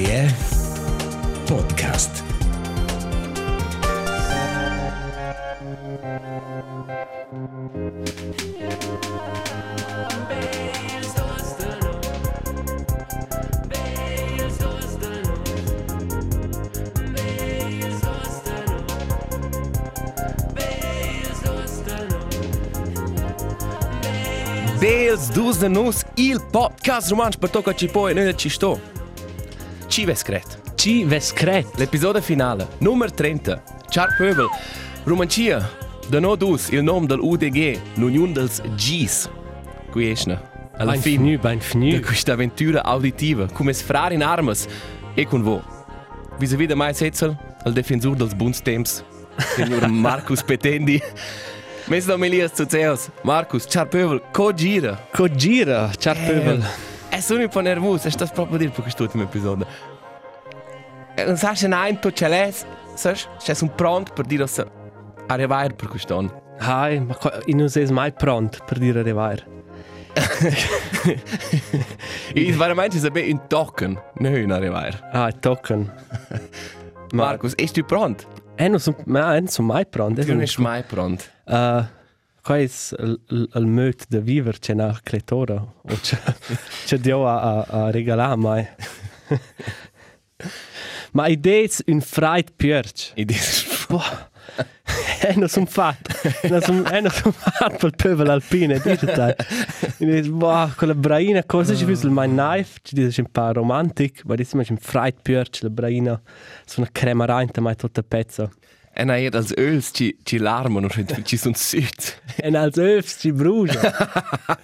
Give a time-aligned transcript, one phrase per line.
[0.00, 0.48] RCF
[1.44, 2.22] Podcast.
[24.78, 28.74] Bels dus de nus il podcast romansch per tocca ci poi noi ci sto.
[28.74, 28.99] Ci
[30.04, 30.58] vescret.
[30.76, 31.66] Ci vescret.
[31.76, 33.62] L'episodio finale, numero 30.
[33.88, 34.48] Char Pöbel.
[35.04, 35.68] Romancia.
[36.08, 39.28] De no dus il nome del UDG, l'Union dels Gs.
[39.90, 40.38] Qui esce.
[40.76, 42.00] Alla Ben fine ben di finu.
[42.00, 44.66] questa avventura auditiva, come sfrare in armas
[45.14, 45.60] e con voi.
[46.38, 49.04] Vis-à-vis de mai Setzel, il difensor dels buns temps,
[49.54, 51.00] signor Marcus Petendi.
[51.86, 53.10] Mes Melias zu Zeus.
[53.22, 54.98] Marcus, Char Pöbel, co gira.
[55.12, 56.62] Co gira, char pöbel.
[57.10, 59.66] É sono un po' nervoso, estás proprio a dire per quest'ultimo episodio.
[61.16, 62.52] E Non sai se nein, tu ce l'hai,
[62.94, 63.16] sai?
[63.38, 64.64] Sei un pronto per dire se
[65.26, 66.42] arrivare per quest'anno.
[66.58, 67.16] Hai, ma
[67.46, 69.58] io non sei mai pronto per dire arrivare.
[72.32, 74.98] E veramente è un un token, non un arrivare.
[75.12, 75.92] Ah, tocken.
[77.12, 78.24] Ma Marcus, est tu pronto?
[78.54, 80.22] eh, non sono ma, eh, non son mai pronto.
[80.22, 81.24] Tu non sei mai pronto.
[81.44, 81.84] Uh,
[82.42, 85.54] qua è il, il, il mood di vivere c'è una creatura.
[85.54, 86.18] O c'è,
[86.84, 88.68] c'è Dio a, a, a regalare mai.
[91.12, 91.26] ma.
[93.14, 94.28] E dici, Boah.
[95.22, 96.14] Eh, non sono fatto.
[96.48, 99.36] Non sono eh, non son fatto per il pöbel alpine, dice te.
[99.98, 102.78] E dici, boh, quella braina, cosa ci visto il my knife?
[102.82, 106.20] Ci dice un po' romantic, ma dice, ma c'è un fried purge, la braina,
[106.64, 108.50] sono una crema reinte, ma è tutta pezza.
[109.00, 110.88] E non è als öls ci, ci larmano,
[111.24, 112.20] ci sono süt.
[112.36, 113.80] E als öfs ci brucia.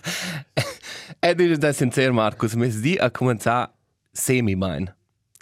[1.18, 3.70] E dici da sincero, Marcus, mes di a cominciare
[4.12, 4.94] semi-mein.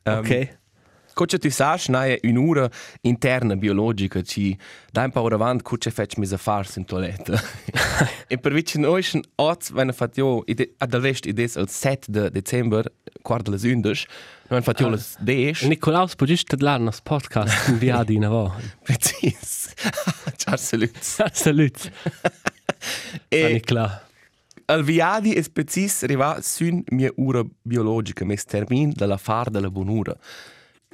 [0.05, 0.59] Um, Ok.
[1.15, 2.69] Cosa tu sai, è un'ora
[3.03, 4.56] interna biologica ci
[4.91, 7.41] dà un po' avanti cosa faccio mi a fare in toiletta.
[8.27, 10.44] e per vicino noi sono oggi, wenn fatto io,
[10.78, 12.91] ad alvest ides al 7 de dezember,
[13.22, 13.50] quarta
[14.54, 15.69] noi fatto io le 10.
[15.69, 18.54] Nicolaus, puoi giusto dare il podcast in via di nuovo.
[18.82, 19.72] Precis.
[20.37, 20.97] Ciao, salut.
[21.32, 21.91] Salut.
[23.28, 24.06] E Nicola.
[24.66, 30.16] al viadi è precis arriva su mia ora biologica, mes termin della far della buonura.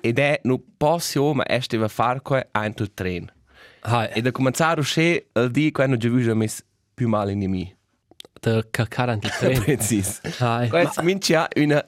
[0.01, 3.27] Ed è non posso, ma è stava far qua entro il treno.
[3.81, 6.63] Hai, E da cominciare a uscire il dì quando già vi ho messo
[6.95, 7.77] più male in me.
[8.41, 9.61] da 43.
[9.61, 10.21] Precis.
[10.39, 10.69] Hai.
[10.69, 11.87] Questo minci ha una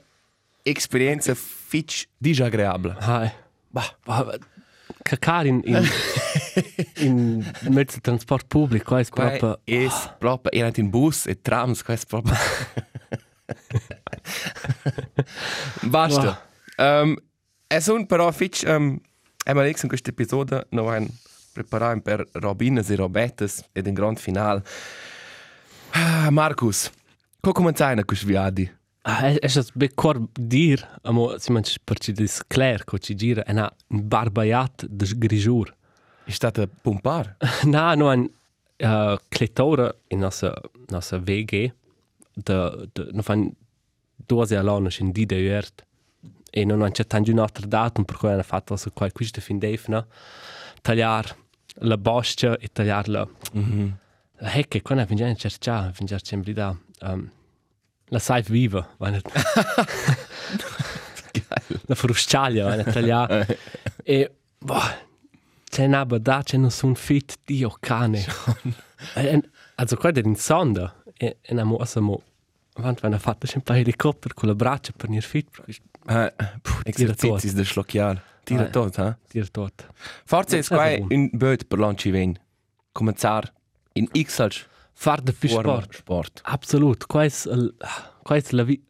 [0.62, 2.96] esperienza fitch disagreabile.
[2.98, 3.30] Hai.
[3.68, 4.38] Bah, bah,
[5.02, 5.88] cacare in, in,
[6.98, 9.60] in mezzo di trasporto pubblico è Qua proprio...
[9.64, 12.34] è proprio, era in bus e trams, questo proprio...
[15.82, 16.48] Basta.
[16.76, 17.16] Um,
[17.66, 18.98] e sono però fitch, um,
[19.44, 21.14] e ma in questo episodio noi abbiamo
[21.52, 24.62] preparato per Robinas e Robettes ed un grande finale.
[25.90, 26.90] Ah, Marcus,
[27.40, 28.80] come cominciare in questo viadi?
[29.04, 33.14] Ah, è è be cor dir, amo si manch per ci dis clair co ci
[33.16, 35.74] gira e na un barbaiat de grigiur.
[36.24, 37.36] È stato pompare?
[37.66, 38.20] na no an
[38.78, 40.54] uh, kletora in nossa
[40.88, 41.72] nossa VG
[42.34, 43.50] de de no fan
[44.14, 45.84] dose alone in di de ert
[46.50, 49.58] e non c'è tanto un altro datum per cui hanno fatto su qual quista fin
[49.58, 50.06] defna
[50.80, 51.34] tagliar
[51.80, 53.96] la boscia e tagliar la Mhm.
[54.38, 57.30] la hecke quando fingiamo cercare fingiamo sempre da um,
[58.12, 59.20] la saif viva vanno
[61.86, 63.58] la frusciaglia vanno tagliare
[64.04, 64.80] e boh,
[65.68, 68.24] c'è una bada c'è non sono fit dio cane
[69.14, 69.40] e,
[69.76, 72.22] also qua è in sonda e e na mossa mo
[72.74, 75.76] Avant wenn er fatto sempre helicopter con la braccia per nir fit perché
[76.08, 78.22] Eh, puh, esercizi da schlocchiare.
[78.44, 78.70] Tira Eh.
[78.70, 79.16] tot, eh?
[79.30, 79.86] dir tot.
[80.24, 81.06] Forse è È qua vero.
[81.10, 82.34] un böt per lanci ven.
[82.90, 83.52] Cominciare
[83.92, 85.94] in X als Far de forma sport.
[85.94, 86.40] sport.
[86.44, 87.74] Absolut, qua è il
[88.22, 88.80] qua è la vi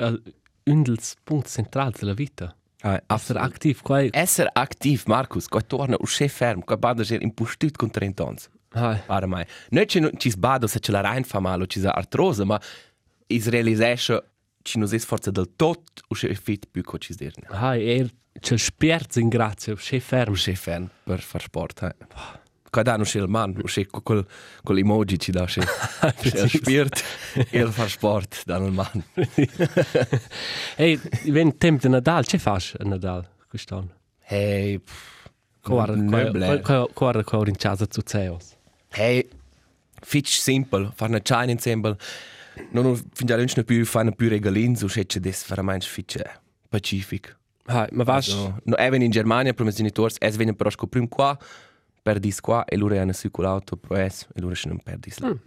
[0.64, 2.54] un dels punct central della vita.
[2.82, 7.04] Eh, Essere aktiv, qua è Esser aktiv, Markus, qua torna u chef ferm, qua bada
[7.04, 8.48] ser impustut con 30 ans.
[8.70, 8.98] Hai.
[9.06, 9.44] Pare mai.
[9.70, 12.60] Non ci ci sbado se ce la rein fa mal o ci sa artrose, ma
[13.28, 14.22] is realisesce
[14.62, 17.46] ci nos es forza del tot u chef fit più co ci dirne.
[17.50, 18.10] Hai, er
[18.40, 20.32] c'è sperz in grazia, c'è ferm.
[20.32, 21.94] U chef ferm per far sport, eh.
[22.72, 24.22] Qua da no schel man, u chef col
[24.64, 25.68] col emoji ci da chef.
[26.24, 27.02] Er spiert,
[27.52, 29.02] er far sport dan il man.
[30.80, 30.98] Ehi,
[31.30, 33.92] ven temp de Nadal, fas a Nadal quest'anno?
[34.24, 35.28] Hey, pff,
[35.62, 36.62] Guarda, Möbler.
[36.94, 38.56] guarda qua in casa zu Zeus.
[38.90, 39.28] Hey,
[40.00, 41.96] fitch simpel, far na chain ensemble.
[42.72, 46.20] Non ho fin già lunch più fare più regalin, so schätze des veramente fitch
[46.68, 47.36] pacific.
[47.66, 51.08] Hai, ma vas, Also, no, even in Germania, per i genitori, es vengono però scoprire
[51.08, 51.38] qua,
[52.02, 55.28] perdis qua, e loro hanno circolato pro es, e loro sono perdis là.
[55.28, 55.38] Mm.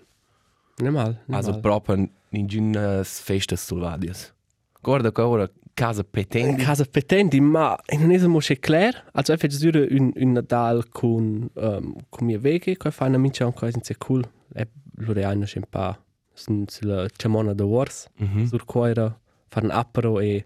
[0.78, 1.60] ne mal, ne Also mal.
[1.62, 4.34] proprio in giunas festas sulvadias.
[4.81, 6.63] Guarda che ora casa In petendi.
[6.63, 8.98] casa petendi, ma non è molto chiaro.
[9.13, 13.18] Also, ich faccio dire un, un Nadal con, um, con mia veghe, che fa una
[13.18, 14.24] mincia ancora senza cool.
[14.54, 14.68] E
[14.98, 15.98] loro hanno un po'
[16.34, 18.46] sulla cemona de wars, Mhm.
[18.48, 19.18] sur cuore,
[19.48, 20.46] fare un apero e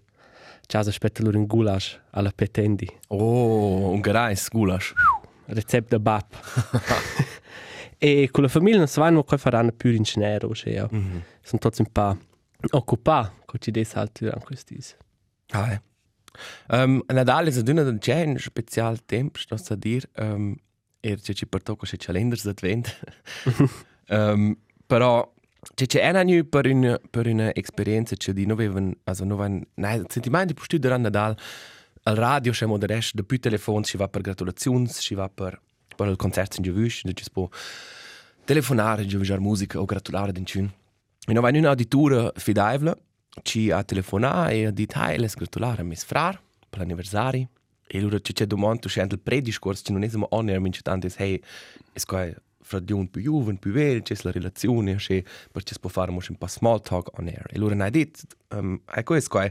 [0.66, 2.88] si aspetta loro un goulash alla petendi.
[3.08, 4.92] Oh, un gereis gulasch.
[5.52, 6.34] Rezept da bap.
[7.98, 11.22] e con la famiglia non sanno come faranno più in cenero, cioè, Mhm.
[11.42, 12.16] sono tutti un po'
[12.70, 14.78] occupati, con ci dei salti durante questi.
[15.50, 15.82] Ah, eh.
[16.68, 20.54] Um, Nadal è una del gen special tempo, sto a dire, um,
[21.00, 23.00] e c'è ci portò con i calendars d'advent.
[24.08, 24.56] um,
[24.86, 25.30] però
[25.74, 29.38] c'è c'è un anno per una per una esperienza che di non avevano, also non
[29.40, 31.36] avevano, nein, sentimenti di studio durante Nadal,
[32.04, 35.60] al radio c'è mod rest, da più telefoni si va per gratulazioni, si va per
[36.00, 37.48] per il concerto in Giovus, da si può
[38.44, 40.72] telefonare, giovare musica o gratulare d'incun.
[41.26, 42.96] E non va in una auditura fidevole,
[43.42, 47.48] ci ha telefonato e ha detto, hey, les gratulare a mis frar per l'anniversario.
[47.86, 50.80] E allora ci c'è domanda, c'è il prediscorso, ci non è solo on air, mince
[50.80, 51.40] tanto, è, hey,
[51.92, 52.26] è qua
[52.62, 55.90] fra di un più giovane, più vero, c'è la relazione, c'è, per ci si può
[55.90, 57.46] fare un po' small talk on air.
[57.50, 58.20] E allora ha detto,
[58.50, 59.50] um, ecco, è qua,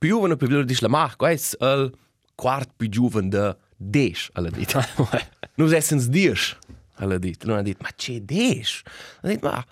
[0.00, 1.92] più giovane, più vero, dice la mach, qua è il
[2.34, 4.82] quarto più giovane da 10, ha detto.
[5.56, 6.56] Non essens dies,
[6.94, 7.46] ha detto.
[7.46, 8.82] Non ha detto, ma c'è 10?
[9.20, 9.64] Ha detto, ma...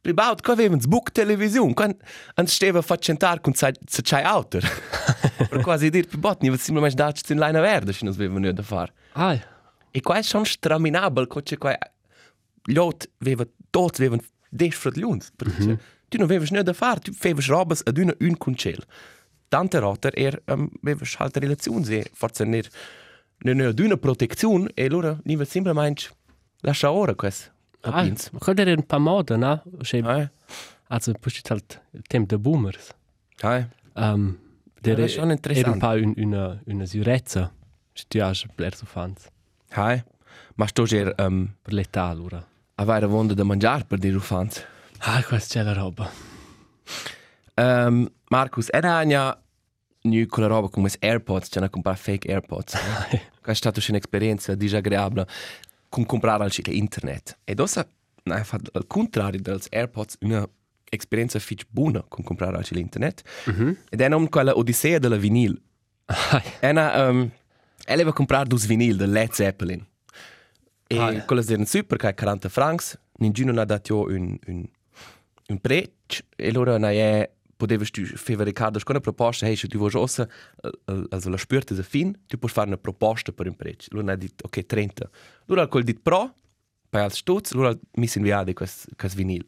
[0.00, 1.94] Pribaut, qua avevano sbook television, quan
[2.36, 3.70] an steva fa centar con sa
[4.02, 4.64] chai auter.
[5.50, 8.62] per quasi dir pribot, ni simple mais daci in line verde, si non avevano da
[8.62, 8.90] far.
[9.12, 9.38] Ah,
[9.90, 11.76] E qua è schon straminabel, co c'è qua
[12.72, 15.78] lot aveva tot avevano des fratliuns, perché
[16.08, 18.82] tu non avevi niente da far, tu favevi robes ad una un concel.
[19.50, 22.68] Tante rotter er um, avevi halt relazioni e forse ner
[23.42, 26.08] non ad una protezione e allora ni va semplicemente
[26.60, 27.50] lascia ora questo.
[27.82, 29.62] ah, ma quello era un po' moda, no?
[29.82, 30.30] Cioè, Ah,
[30.94, 32.94] also, poi c'è halt il tempo dei boomers.
[33.42, 33.66] ah.
[33.94, 34.38] Um,
[34.82, 35.74] Ja, der das ist schon Era interessant.
[35.74, 37.50] un po' un, una, una surezza.
[37.92, 39.26] Se tu hai bler so fans.
[39.72, 40.02] Hai,
[40.54, 42.42] ma sto già um, Per l'età, allora.
[42.76, 44.64] avere voglia di mangiare per dire ufans.
[45.00, 46.08] Ah, questa c'è la roba.
[47.56, 49.36] Um, Marcus, era ania
[50.02, 52.76] nu con la roba come AirPods, c'è una comprare fake AirPods.
[53.42, 55.26] Questa è stata un'esperienza disagreabile
[55.88, 57.38] con comprare al sito internet.
[57.44, 57.86] E dosa,
[58.24, 60.48] na, fatto al contrario delle AirPods, una
[60.88, 63.22] esperienza fitch buona con comprare al sito internet.
[63.46, 63.76] Mhm.
[63.90, 65.60] Ed è non quella odissea della vinil.
[66.60, 67.30] Ena, um,
[67.84, 69.84] ella aveva comprato dus vinil del Led Zeppelin.
[70.86, 72.96] E Ah, quelle erano super, che 40 francs.
[73.18, 74.64] Nessuno ha dato un, un,
[75.48, 76.22] un prezzo.
[76.36, 77.28] E allora na è,
[77.60, 80.26] potevi tu fare Riccardo con una proposta, hey, se tu vuoi ossa,
[81.10, 83.90] also la spürte se fin, tu puoi fare una proposta per un prezzo.
[83.92, 85.10] Allora ha detto, ok, 30.
[85.46, 86.34] Allora ha detto pro,
[86.88, 89.46] poi al stutz, allora mi si inviato questo vinil.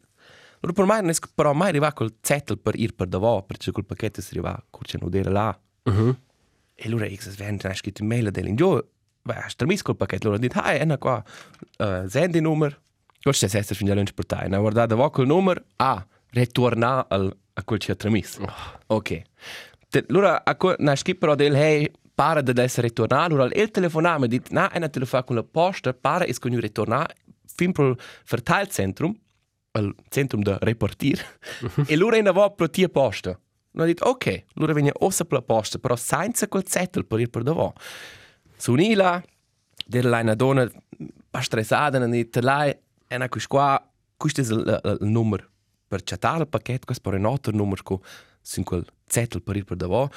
[0.59, 3.71] Allora per me non è però mai arrivato col zettel per ir per davò, perché
[3.71, 5.59] quel pacchetto si arriva, curce non era là.
[5.83, 6.17] Mhm.
[6.75, 8.81] E allora io se vende una scritta mail dell'ingiò,
[9.23, 11.23] beh, stramis col pacchetto, allora ho detto, ah, è qua,
[11.79, 12.77] uh, sendi numero,
[13.21, 17.07] questo è essere fin da lunch per te, ne guardate va col numero, ah, ritorna
[17.07, 18.39] al, a quel che ha tramis.
[18.87, 19.21] Ok.
[19.89, 23.71] Te, allora, a quel, una scritta però del, hey, para di essere ritornato, allora il
[23.71, 27.15] telefonare mi ha detto, no, è una telefonata con la posta, para è con ritornare,
[27.45, 27.97] fin per il
[28.27, 29.15] verteilzentrum,
[29.71, 31.19] al centrum da repartir,
[31.87, 33.39] e allora è una volta per tia posta.
[33.75, 37.19] Non ho detto, ok, allora viene ossa per la posta, però senza quel zettel per
[37.19, 37.73] ir per davò.
[38.55, 39.23] Su un'ila,
[39.85, 40.69] der lei una donna,
[41.39, 42.75] stressata, non ha detto, lei,
[43.07, 45.52] è una cosa qua, questo è il, il, il numero
[45.93, 47.99] per chattare il pacchetto, questo è un altro numero con
[48.41, 50.09] su quel zettel per ir per davò.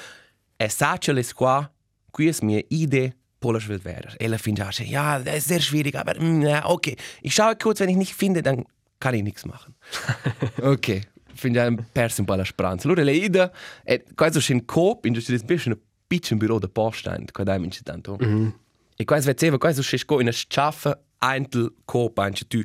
[0.55, 1.71] E sa che le qua,
[2.09, 4.15] qui è mia idea, Polish wird wäre.
[4.17, 6.95] Ella findet ja, ja, das ist sehr schwierig, aber mm, ja, okay.
[7.21, 8.65] Ich schaue kurz, wenn ich nicht finde, dann
[8.99, 9.75] kann ich nichts machen.
[10.63, 11.01] ok,
[11.35, 12.87] finde ein perso un po' la speranza.
[12.87, 13.51] Allora le ida,
[13.83, 17.59] e questo c'è un coop, in giusto disbisch, un piccolo bureau de posta, qua dai
[17.59, 18.17] minci tanto.
[18.19, 18.53] Mhm.
[18.95, 22.63] E questo vedeva, questo c'è in a schaffe eintel coop, anche tu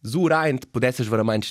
[0.00, 1.48] su rein, potessi veramente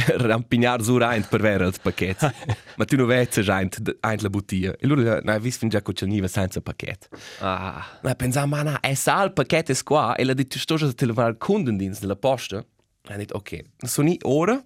[0.16, 2.32] rampignar su rein per vere il pacchetto.
[2.76, 3.68] Ma tu non vedi rein,
[4.00, 4.72] eintel bottiglia.
[4.72, 7.08] E allora, no, vis fin già che c'è niva senza pacchetto.
[7.40, 10.76] Ah, Ma pensavo, ma no, è sa il pacchetto è qua, e l'ha detto, sto
[10.76, 12.64] già a telefonare al kundendienst della posta.
[13.08, 14.62] E detto, ok, sono i ora,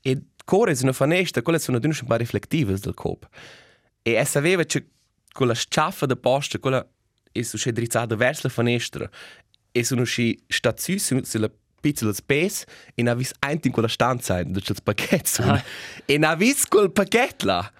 [0.00, 3.26] e core sono finestre, quelle sono dunque un po' riflettive del coop.
[4.02, 4.88] E e sapeva che
[5.32, 6.86] con la sciaffa da posta, quella
[7.32, 9.10] è su drizzata verso la finestra,
[9.72, 14.60] e sono sci stazzi sulla pizzola space, e non vis ein in quella stanza, dove
[14.60, 15.42] c'è il pacchetto.
[15.42, 15.62] Ah.
[16.04, 17.72] E non vis quel pacchetto là.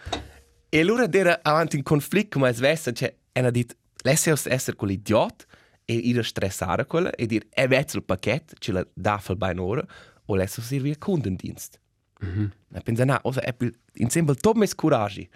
[0.68, 5.46] E allora era avanti un conflitto come svessa, cioè, e ha detto, lascia essere quell'idiot,
[5.84, 9.58] e ira stressare quella, e dire, è vezzo il pacchetto, ce la dà per ben
[9.58, 9.84] ora,
[10.26, 11.80] o lascia servire kundendienst.
[12.24, 12.50] Mm -hmm.
[12.74, 13.54] E pensa, no, also, è
[13.94, 15.28] insieme al top mes courage.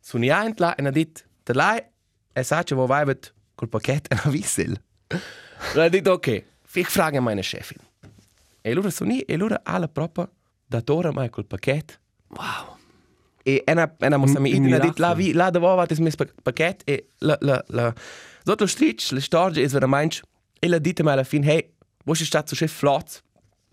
[0.00, 1.82] Sono io in là, e ha detto, da lei,
[2.32, 3.16] e sa che vuoi vai
[3.54, 4.80] col pacchetto, e ha vissel.
[5.08, 6.44] E ha detto, ok,
[6.74, 7.78] ich frage meine Chefin.
[8.66, 10.26] E allora sono io, e allora alla propria
[10.66, 11.94] datore mai col pacchetto.
[12.28, 12.78] Wow.
[13.42, 16.16] E ena ena mo sami Un idea dit la vi la davo vat es mes
[16.16, 17.92] paquet e la la la
[18.42, 20.22] dort lo stritch le storge es vera mainch
[20.58, 21.74] e la dite mal alla fin hey
[22.06, 23.22] wo ist stat so chef flot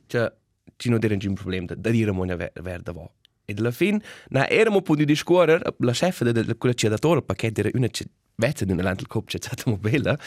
[0.07, 0.29] cioè
[0.75, 3.13] ci no deren un problem da dire mo ver ver da vo
[3.45, 7.21] e alla fin na era mo pu di discorrer la chef de de quella ciadatore
[7.21, 7.87] paquet era una
[8.35, 10.17] vezza di un lantel cop c'è stata mo bella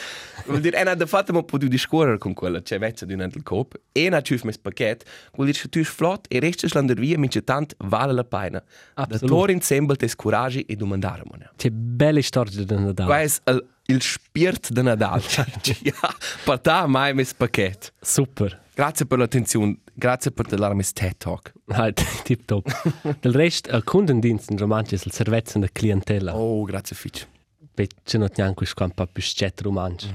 [0.47, 3.21] vuol dire ena da fatta mo pu di discorrer con quella c'è vezza di un
[3.21, 7.19] lantel cop e na ciuf mes paquet vuol dire tu flot e restes lander via
[7.19, 8.63] mince tant vale la pena
[8.95, 13.09] da tor ensemble tes courage e domandare mo C'è belle storie da Natale.
[13.09, 15.23] Qua è il, il spirit de Nadal.
[15.83, 17.93] ja, per te mai mes paquet.
[18.01, 18.63] Super.
[18.75, 21.53] Grazie per l'attenzione, grazie per dare mes TED Talk.
[22.25, 23.19] Tip top.
[23.21, 26.37] Del rest, il Kundendienst in romanci è il servizio della clientela.
[26.37, 26.61] Oh.
[26.61, 27.27] Oh, grazie Fitch.
[27.75, 30.13] C'è non neanche un po' più scet romanci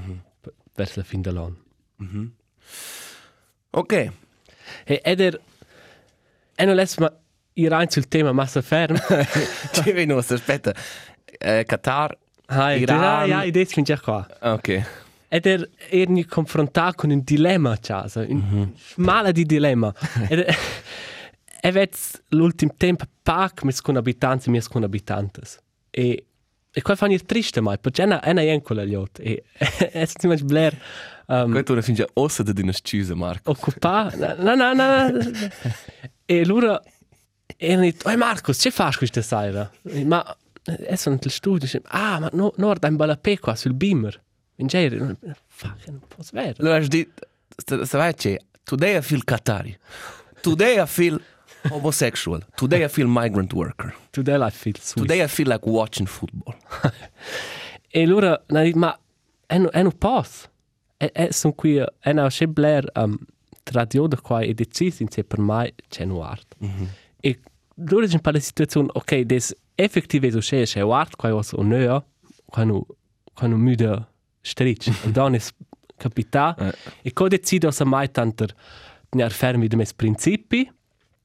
[0.74, 1.56] verso la fine dell'anno.
[3.70, 3.92] Ok.
[4.84, 5.40] E ed er...
[6.54, 7.10] E non lass ma
[7.54, 8.96] ir rein sul tema massa ferm.
[9.72, 10.74] Ci vedi nostra, aspetta.
[11.24, 12.16] Eh, Qatar.
[12.46, 13.00] Hai, Iran.
[13.00, 14.26] ja, ja, idee fin già qua.
[14.40, 14.82] Ok.
[15.28, 19.94] Ed er erni confrontato con un dilemma, casa, un male di dilemma.
[20.28, 20.56] Ed er,
[21.62, 25.58] e vets l'ultim tempo pac mes con abitanti, mes con abitantes.
[25.90, 26.24] E
[26.72, 29.18] e qua fanno il triste mai, perché è una, è una jencola gli ot.
[29.20, 30.76] E è stato immer Blair
[31.26, 33.50] um, Questo ora finge ossa di una scusa, Marco.
[33.50, 34.12] occupa.
[34.38, 35.18] No, no, no.
[36.24, 36.80] e allora
[37.56, 39.70] erano detto, oh Marcos, che fai questa sera?
[39.82, 40.24] E, Ma
[40.62, 44.22] è sono nel studio, dice, ah, ma no, no, dai un bella qua sul beamer.
[44.56, 46.54] In genere, fuck, non posso vero.
[46.58, 47.26] Allora, hai detto,
[47.84, 49.76] sai c'è, today I feel Qatari.
[50.42, 51.20] Today I feel
[51.70, 52.40] homosexual.
[52.56, 53.94] Today I feel migrant worker.
[54.12, 55.06] Today I feel sweet.
[55.06, 56.54] Today I feel like watching football.
[57.92, 58.40] E allora,
[58.74, 58.96] ma
[59.46, 60.48] è non è non posso.
[60.96, 63.18] E, e sono qui, è una c'è Blair um,
[63.72, 66.54] radio da qua e decisi in sé per mai c'è un art.
[67.20, 67.40] E
[67.76, 71.42] allora c'è un po' la situazione, ok, des effettive so c'è c'è art qua o
[71.42, 72.04] so neo,
[72.46, 72.86] quando
[73.34, 74.06] quando müde
[74.42, 74.86] stritch.
[75.04, 75.52] Und dann ist
[75.98, 76.72] capita Eh.
[77.02, 78.54] e co decido se mai tanter
[79.08, 80.70] tenere fermi de mes principi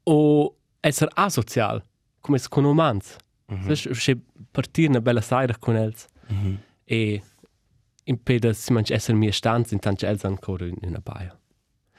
[0.06, 1.84] o essere asocial,
[2.22, 3.18] come con umans.
[3.52, 3.94] Mm -hmm.
[3.94, 4.18] Se
[4.52, 6.08] partire una bella sera con els
[6.86, 7.22] e
[8.06, 11.38] impede si manch essere mia stanza intanto els ancora in una baia.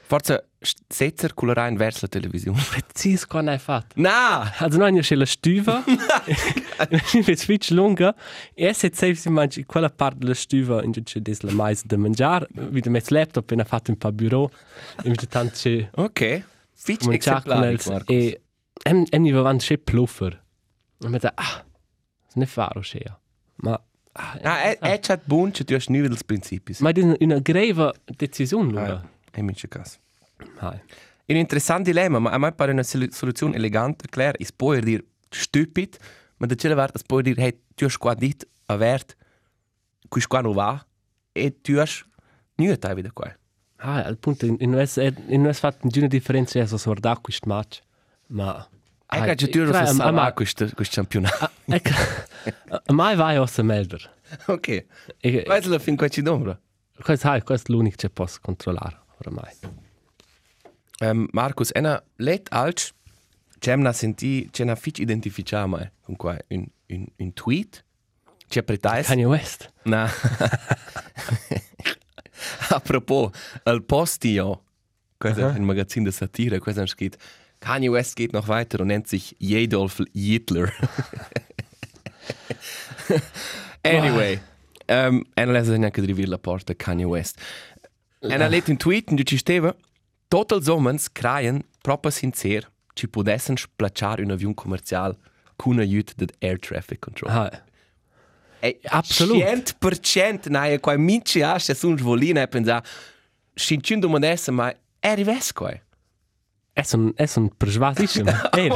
[0.08, 0.50] Forse
[0.88, 2.62] setzer culerà in verso la televisione.
[2.70, 4.00] Precis qua hai fatto.
[4.00, 4.52] Na!
[4.58, 8.14] Also noi c'è la stuva, è switch lunga,
[8.54, 11.96] e se sei si mangi quella parte della stuva in cui c'è la mais da
[11.96, 14.48] mangiare, vedi met laptop e ha fatto un po' bureau,
[15.02, 16.44] e vedi tanto c'è Ok.
[16.76, 18.14] Fitch mangiare con exemplari, els, Marcos.
[18.14, 18.40] e
[18.84, 20.42] em em ni vavant c'è pluffer.
[21.00, 21.64] E mi da ah,
[22.34, 23.00] ne faro c'è.
[23.56, 23.72] Ma
[24.12, 26.80] ah, Ah, è, è chat buon, c'è tu hai nuovi dels principis.
[26.80, 29.10] ma è una grave decisione Ah, lunga.
[29.30, 29.98] è mince caso.
[30.58, 30.80] Hai.
[31.24, 34.38] È un interessante dilemma, ma a me pare una solu- soluzione elegante, Claire.
[34.38, 35.96] Es può dire stupid,
[36.36, 39.16] ma da c'è la es può dire, hey, tu hai qua dit, avert,
[40.08, 40.86] qui qua non va,
[41.32, 41.88] e tu hai
[42.56, 43.34] niente wieder qua.
[43.78, 44.86] Ah, al punto in non è
[45.28, 47.80] in non è fatto una differenza se so da questo match.
[48.28, 48.66] Ma
[49.12, 51.50] E che c'è tu Crai, hai ma- fatto ma- questo questo campionato.
[51.66, 51.90] Ecco,
[52.92, 54.14] mai vai a melder.
[54.46, 54.84] Ok.
[55.20, 56.58] E Vai la fin qua ci dombra.
[57.02, 59.52] questo è questo è l'unico che posso controllare ormai.
[61.00, 62.90] Um, Marcus, ena let alč,
[63.58, 67.84] c'è una senti, c'è una fitch identificata mai con qua un un un tweet.
[68.48, 69.06] C'è pretais.
[69.08, 69.70] Kanye West.
[69.82, 70.08] Na.
[72.70, 73.30] Apropos,
[73.64, 74.62] il postio,
[75.18, 77.16] è un magazin di satire, questo steht,
[77.60, 80.72] Kanye West geht noch weiter und nennt sich Jedolf Hitler.
[83.82, 84.38] anyway,
[84.88, 87.40] um, en lesa neanche di rivir la porta Kanye West.
[88.20, 89.74] En ha letto un tweet in cui ci stava,
[90.28, 95.16] total somens creien proprio sincer ci podessen splacciare un avion commercial
[95.56, 97.30] con aiuto del Air Traffic Control.
[97.30, 97.62] Ah,
[98.60, 99.36] Ey, Absolut.
[99.78, 102.82] 100% naja, quai minci asce sun svolina e pensa,
[103.54, 105.80] scincin du modessa, ma è rives quai.
[106.72, 108.30] è un è un persuasissimo.
[108.52, 108.70] Eh,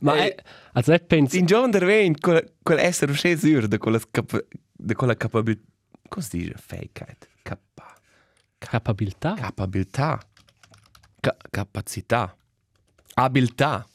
[0.00, 0.34] Ma è
[0.72, 4.94] also ich penso Sin giovane dervein, quel, quel essere usce sur de quella, cap, de
[4.94, 5.62] quella capabilità,
[6.08, 6.54] cosa si dice?
[6.56, 7.28] Fähigkeit.
[7.42, 7.94] Capa,
[8.58, 9.34] capabilità.
[9.34, 10.18] capabilità.
[11.20, 12.34] Ca, capacità.
[13.14, 13.86] Abilità.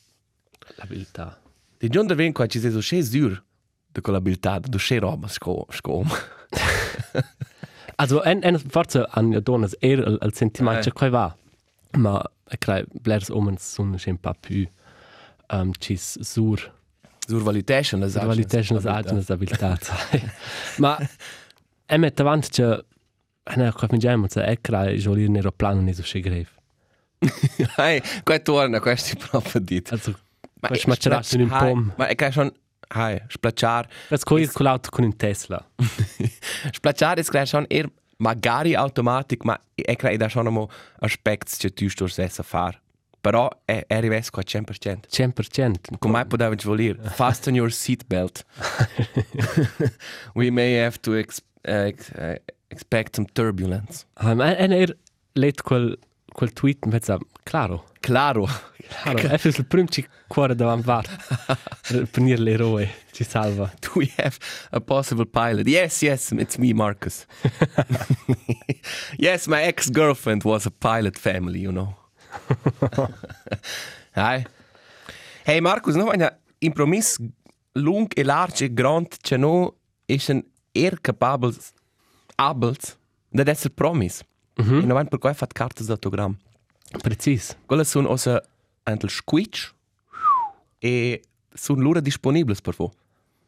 [0.76, 1.42] L'abilità.
[1.78, 3.44] Di giorno da vengo ci sei so sche sur
[3.96, 6.12] de collabilità, do sche roba sco scom.
[7.98, 11.30] Also, en, en forza an ja donas er al, al sentiment che quai va.
[11.96, 12.20] Ma,
[12.52, 14.66] e crai, blers omens sun schon pa più
[15.50, 16.60] um, cis sur
[17.28, 19.90] Sur valitation las rivalitation las agenas abilitats.
[20.78, 20.98] Ma,
[21.88, 22.84] e met avant che,
[23.56, 26.50] ne, qua fin già, ma e crai, jolir nero plano ne so sche grev.
[27.78, 29.92] Hey, qua torna questi proprio dit.
[29.92, 30.14] Also,
[30.60, 31.94] quai smacerat in un pom.
[31.96, 32.52] Ma è che son
[32.96, 35.66] Hai, splacciar, Das coi con l'auto con un Tesla.
[36.74, 40.70] splacciar ist gleich schon eher magari Automatik, ma è che da schon mo
[41.02, 42.82] aspects che tu sto stessa far.
[43.20, 45.10] Però è è rives qua 100%.
[45.10, 45.98] 100%.
[46.00, 46.96] Come poteva voler?
[47.12, 48.46] Fasten your seatbelt.
[50.34, 52.36] We may have to ex uh, ex uh,
[52.70, 54.06] expect some turbulence.
[54.22, 54.96] Um, en er
[55.34, 55.98] let quel,
[56.34, 57.84] quel tweet, mezza, claro.
[58.00, 58.48] Claro.
[58.88, 61.06] Claro, è il primo ci cuore davanti var.
[62.12, 63.72] Per nir l'eroe, ci salva.
[63.80, 64.38] Do we have
[64.72, 65.68] a possible pilot?
[65.68, 67.26] Yes, yes, it's me, Marcus.
[69.18, 71.96] yes, my ex-girlfriend was a pilot family, you know.
[74.16, 74.46] Hi.
[75.44, 77.18] Hey, Marcus, no, ein impromis
[77.74, 79.76] lung e large e grand che no
[80.06, 81.74] is een eer capabels
[82.36, 82.98] abels
[83.30, 84.24] dat is promis.
[84.56, 84.82] Mm -hmm.
[84.82, 86.38] E no per quai fat cartas d'autogram.
[87.02, 87.56] Precis.
[87.66, 88.44] Quelle sono osa
[88.86, 89.74] antel squitch
[90.80, 91.22] e
[91.54, 92.92] sono lura disponibili per voi.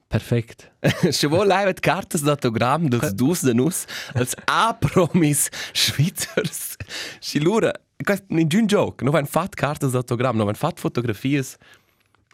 [0.07, 0.71] Perfekt.
[1.09, 6.75] Se vuoi live cartas d'autogram dels dus de nus als A-promis Schweizers.
[7.19, 10.79] Si lura, questo non è un joke, non vanno fat cartas d'autogram, non vanno fat
[10.79, 11.43] fotografie,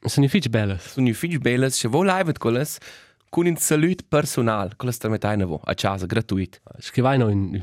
[0.05, 0.91] Sono i fitch bellas.
[0.91, 2.77] sono i figli belle, se vuoi live quelles
[3.29, 7.55] con un salut personal, quelles tra metà in a casa, gratuit, Scrivai no in,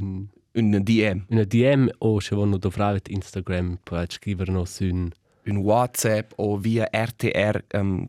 [0.54, 5.10] in, un DM, in DM o se vuoi dovrai Instagram per scrivere no su un...
[5.46, 8.04] un WhatsApp o via RTR um,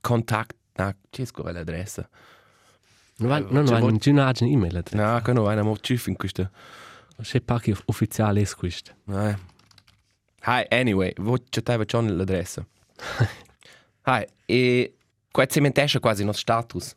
[0.00, 2.08] contact, na, c'è quella adressa.
[3.18, 5.12] Vai, Eh, vai, vuol- non c'è una email adressa.
[5.12, 6.50] Na, che no, vai mo ciuff in questa.
[7.20, 8.92] C'è pacchi ufficiale è questo.
[9.04, 9.36] Nej.
[10.46, 12.66] Hi, anyway, vo c'è tava già l'adressa.
[14.06, 14.96] Hi, e
[15.30, 16.96] qua cementesce quasi nos status.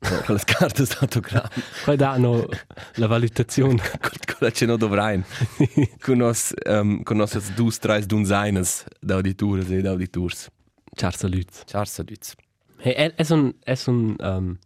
[0.00, 1.50] Con le carte d'autogramma.
[1.84, 2.46] Poi danno
[2.94, 3.82] la valutazione.
[4.38, 5.24] Con c'è no dovrain.
[6.00, 10.48] Con nos, um, con nos dus, tres dunzaines d'auditores e d'auditors.
[10.94, 11.64] Ciao saluti.
[11.64, 12.34] Ciao, salutz.
[12.78, 13.52] Hey, è, è un...
[13.62, 14.14] È un...
[14.18, 14.58] Um,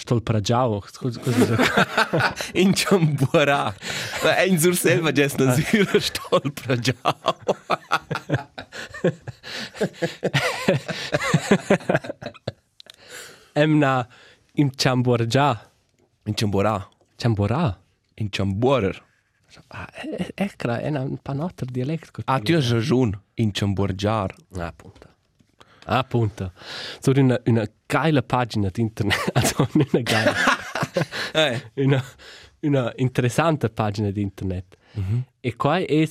[0.00, 0.82] stolperagiao.
[0.90, 2.34] Scusa, scusa.
[2.54, 3.74] In ciambuara.
[4.22, 6.94] Ma è in sur selva gest na sura stolpra già.
[13.52, 14.08] Emna
[14.60, 15.70] im Ciamborgia.
[16.24, 16.86] In ciambora.
[17.16, 17.80] Ciambora.
[18.16, 19.02] In ciambuarer.
[19.68, 22.20] Ah, è, è, è, è un panotto dialetto.
[22.26, 23.22] Ah, tu hai ragione.
[23.34, 24.34] In ciamborgiar.
[24.56, 25.08] Ah, punta.
[25.86, 26.52] Ah, punta.
[27.00, 29.18] So una, una geile pagina di internet.
[29.32, 30.34] Also, non una geile.
[31.32, 31.70] Eh.
[31.84, 32.04] una,
[32.60, 34.76] una interessante pagina di internet.
[35.40, 36.08] E qua è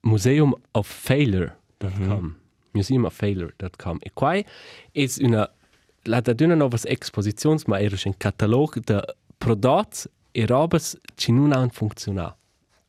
[0.00, 2.38] museumoffailure.com.
[2.72, 3.98] Museumoffailure.com.
[4.00, 4.44] E qua è
[5.20, 5.52] una
[6.04, 9.02] la da una novas exposizions, ma era un catalog de
[9.38, 12.36] prodotti e robes che non hanno funzionato.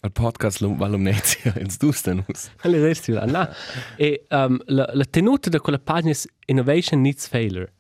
[0.04, 1.54] Il podcast lo valomnezia.
[1.60, 2.51] Ins dus denus.
[2.62, 3.25] Alle resti là.
[3.25, 3.49] No.
[3.97, 6.13] E um, la, la tenuta de quella pagina
[6.45, 7.73] Innovation Needs Failure.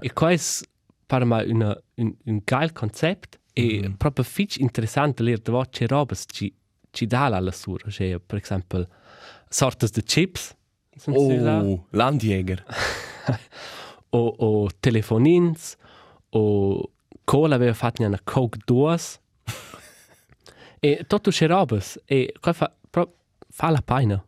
[0.00, 0.38] E qua è
[1.06, 6.24] per me una, un, un geil concept e proprio fitch interessante leer de voce robes
[6.26, 6.52] ci,
[6.90, 7.90] ci dà alla sura.
[7.90, 8.88] Cioè, per esempio,
[9.48, 10.54] sortes de chips.
[11.06, 12.64] Oh, Landjäger.
[14.10, 15.76] o, o telefonins,
[16.30, 16.90] o
[17.24, 18.98] cola aveva fatto una Coke 2.
[20.80, 22.00] e tutto c'è robes.
[22.04, 23.14] E qua fa, pro,
[23.50, 24.22] fa la pena.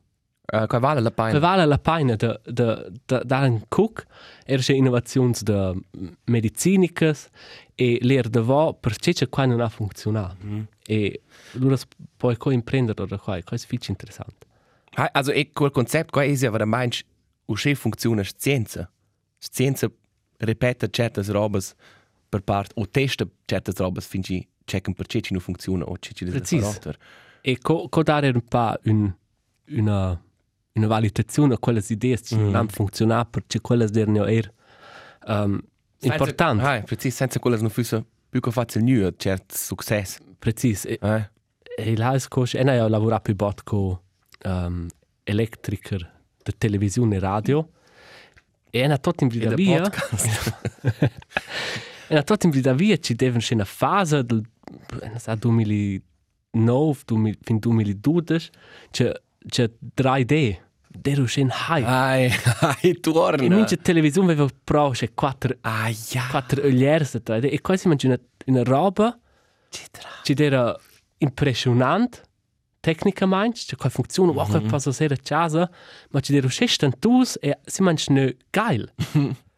[0.53, 1.39] Uh, qua vale la pena.
[1.39, 4.05] Vale la pena de, de, de, dar un cook,
[4.45, 5.81] er c'è innovazioni de
[6.25, 7.29] medicinicas
[7.77, 10.45] e leer de vo per c'è c'è qua non ha funzionato.
[10.45, 10.63] Mm.
[10.87, 11.77] E loro
[12.17, 14.47] poi co imprendere da qua, questo è fici interessante.
[14.95, 17.05] Hai, Also, e quel concept qua è ja veramente
[17.45, 18.91] usce funziona scienza.
[19.43, 19.91] Scienza
[20.39, 21.75] ripete certe robes
[22.29, 26.13] per part o testa certe robes finci checken per ce ci non funziona o ce
[26.13, 26.79] ci Precis.
[27.41, 29.13] E co, co dare un po' un,
[29.69, 30.23] una,
[30.75, 32.41] una valutazione a quelle idee che mm.
[32.41, 34.53] non hanno funzionato perché quelle erano er,
[35.27, 35.59] um,
[36.01, 36.65] importanti.
[36.65, 40.19] Hai, precis, senza quelle non fosse più che facile nu cert successo.
[40.39, 40.85] Precis.
[40.85, 41.31] E, Eh?
[41.77, 42.59] e là è così.
[42.59, 43.99] E noi lavoriamo più bot con
[44.45, 44.87] um,
[45.25, 47.61] elettriker di televisione e radio.
[47.61, 47.80] E
[49.25, 49.81] in E vita da via.
[49.83, 50.59] podcast.
[52.13, 54.43] E tutto in vita via ci deve essere una fase del
[55.01, 58.51] non so, 2009, 2000, fin 2012,
[58.91, 59.13] c'è
[59.47, 60.59] c'è 3D.
[60.93, 61.85] Dero scen hai.
[61.85, 62.33] Ai,
[62.83, 63.45] ai, torna.
[63.45, 66.27] E mince televisione aveva pro c'è quattro Ai, ja.
[66.29, 67.37] quattro ögliers da tra.
[67.37, 69.17] E quasi mangi una una roba
[70.23, 70.77] ci era
[71.19, 72.23] impressionant
[72.81, 75.71] tecnicamente, c'è quella funzione, wow, quella posso essere a casa,
[76.11, 78.93] ma ci era scestantus e si mangia ne geil.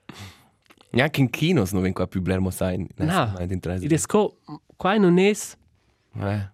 [0.91, 2.87] Neanche in kinos non vengo qua più blermo sein.
[2.97, 3.85] Na, Ed interesse.
[3.85, 4.39] ed è sco,
[4.77, 6.51] qua non è, Eh.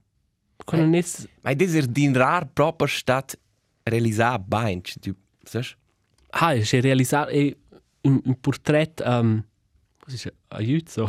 [0.64, 1.04] qua non è,
[1.42, 3.36] Ma è din rar proprio stat
[3.82, 5.64] realisar bain, tu sai?
[6.30, 7.56] ah, c'è realizzare
[8.02, 9.42] un, un portrait, um,
[9.98, 11.08] cosa dice, aiuto.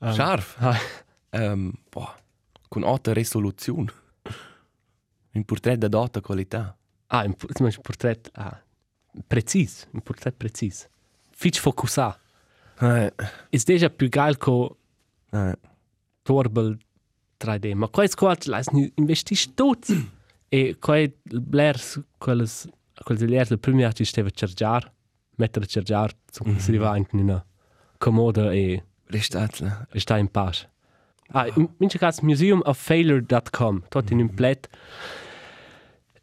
[0.00, 0.56] Um, Scharf.
[0.60, 0.78] ah,
[1.30, 2.14] Um, boah,
[2.68, 3.92] con alta resoluzione.
[5.32, 6.76] Un portrait da alta qualità.
[7.08, 8.62] ah, un, un portrait, ah,
[9.26, 10.88] precis, un portrait precis.
[11.30, 12.18] Fitch focusa.
[12.80, 13.12] Eh,
[13.50, 14.76] È già più geil che
[15.30, 15.58] eh.
[16.22, 16.76] Torbel
[17.38, 17.74] 3D.
[17.74, 18.62] Ma qua è squat, la
[18.94, 19.92] investisci tutto.
[20.48, 21.78] e qua è il Blair,
[22.18, 22.68] quelles,
[23.04, 24.92] quelles degli altri, il primo anno ci stava a chargiare,
[25.36, 27.44] mettere a chargiare, so che si arriva in una
[27.98, 29.88] comoda e, Restatla.
[29.90, 30.70] e sta in pace.
[31.32, 34.68] Ah, in mince caso, museumofailure.com, tutto in un plet.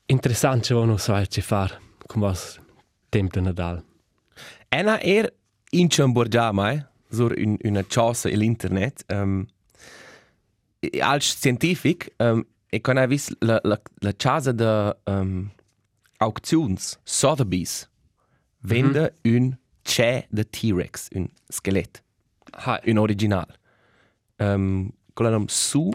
[0.08, 2.60] Interessante, wo non so fare, come was
[3.10, 3.84] tempo di Nadal.
[4.70, 5.32] Ena er
[5.72, 9.04] in Chamborgia mai, sur un, una cosa internet.
[9.10, 9.48] Um,
[11.00, 15.52] als scientific, um, e con hai vis la, la, la casa de um,
[16.18, 17.88] auctions, Sotheby's,
[18.62, 22.04] vende un c'è de T-Rex, un skelet,
[22.58, 23.48] Ah, un original.
[24.38, 24.92] Um,
[25.24, 25.92] nom su.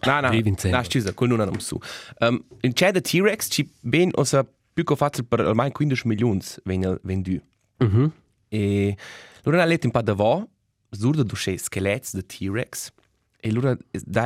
[0.00, 0.76] Dei Vincenzo.
[0.76, 1.78] no, scusa, con una nom su.
[2.20, 6.40] Um, un c'è de T-Rex ci ben osa più che fatto per almeno 15 milioni
[7.02, 7.40] vendu.
[7.78, 8.12] mhm.
[8.50, 8.96] E
[9.44, 10.46] allora ha letto un po' da va,
[10.90, 12.92] surda du sche skelets de T-Rex.
[13.40, 13.76] E allora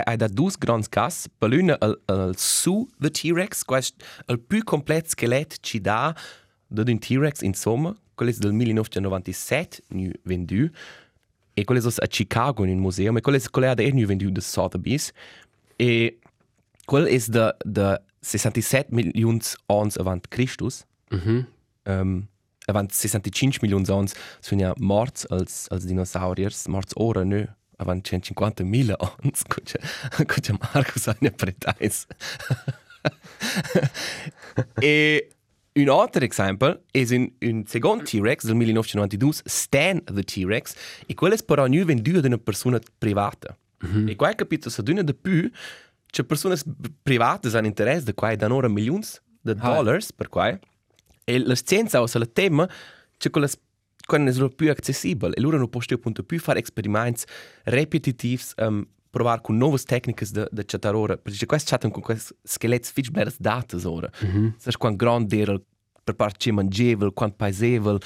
[0.05, 3.65] hai da due grandi cas, per l'una al, al su de T-Rex,
[4.27, 6.15] è il più completo skelet ci dà
[6.67, 10.71] da un T-Rex insomma, quello del 1997 nu vendu.
[11.55, 14.31] E quello è a Chicago in un museo, e quello è quello è nu vendu
[14.31, 15.13] da Sotheby's.
[15.77, 16.19] E
[16.85, 20.85] quello è da da 67 milioni ans avant Christus.
[21.11, 21.47] Mhm.
[21.85, 22.27] um,
[22.67, 24.09] avant 65 milioni di anni
[24.41, 27.45] sono ja morts als, als dinosauriers, morts ora nö,
[27.79, 29.81] avant 150 mila anni, cuce,
[30.27, 32.07] cuce Marcus ha ne pretais.
[34.81, 35.29] e
[35.75, 40.75] un altro esempio è un, un secondo T-Rex del 1992, Stan the T-Rex,
[41.07, 43.57] e quello è però nu venduto da una persona privata.
[43.87, 44.09] Mm-hmm.
[44.09, 45.51] E qua capito, se d'una di più,
[46.07, 46.57] c'è persone
[47.03, 49.05] private che hanno interesse di qua e danno ora milioni
[49.41, 50.59] di dollars per qua.
[51.25, 52.69] E la scienza o la tema
[53.17, 53.49] c'è quella
[54.05, 57.25] quando è più accessibile e loro non possono appunto più fare esperimenti
[57.65, 62.35] repetitivi um, provare con nuove tecniche di de chattare ora perché questo chattano con questi
[62.43, 64.53] scheletti fitch beres date ora mm -hmm.
[64.57, 65.61] sai quanto grande era
[66.03, 67.99] per parte ci mangievole quanto paesevole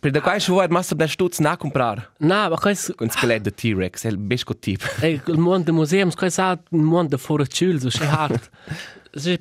[0.00, 2.94] per da qua ci vuoi master da stutz na comprare No, ma questo...
[2.94, 6.58] con scheletto di T-Rex è il besco tipo Ey, il mondo del museum, questo è
[6.70, 8.50] un mondo fuori cielo, so c'è hard.
[9.10, 9.40] C'è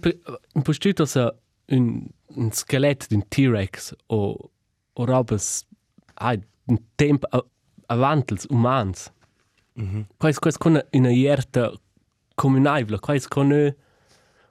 [0.54, 1.36] un postuto se
[1.68, 2.04] un,
[2.36, 4.52] un scheletro di un T-Rex o,
[4.94, 5.68] o robes
[6.16, 7.46] hai un tempo a-
[7.88, 9.12] avanti els umans.
[10.18, 11.72] Questo, questo con una ierta
[12.36, 13.76] comunabile, questo con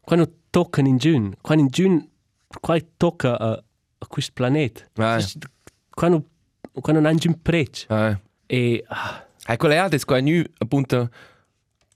[0.00, 2.08] quando toccano in giun, quando in giun,
[2.60, 4.84] quando tocca a, a questo pianeta.
[4.94, 5.18] Ah.
[5.90, 6.24] Quando,
[6.80, 7.86] quando non c'è un prezzo.
[7.88, 8.20] eh.
[8.46, 8.84] E...
[8.86, 11.08] ah, E quelle altre qua nu appunto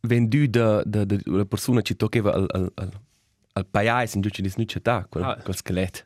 [0.02, 2.90] vendu da da da una persona ci toccava al al al
[3.52, 5.36] al paese in giudice di snucciata quel Ah.
[5.36, 6.00] quel scheletto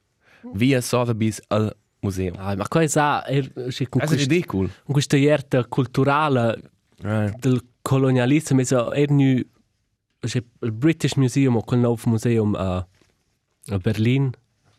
[0.54, 3.38] via Sotheby's al museo ah, ma questo è...
[3.38, 3.42] è
[3.88, 6.62] con è questo- ridicolo con questa ierta culturale eh.
[7.38, 9.42] Del colonialismo è er nu
[10.20, 12.86] c'è il British Museum o quel nuovo museum a,
[13.66, 14.30] a Berlin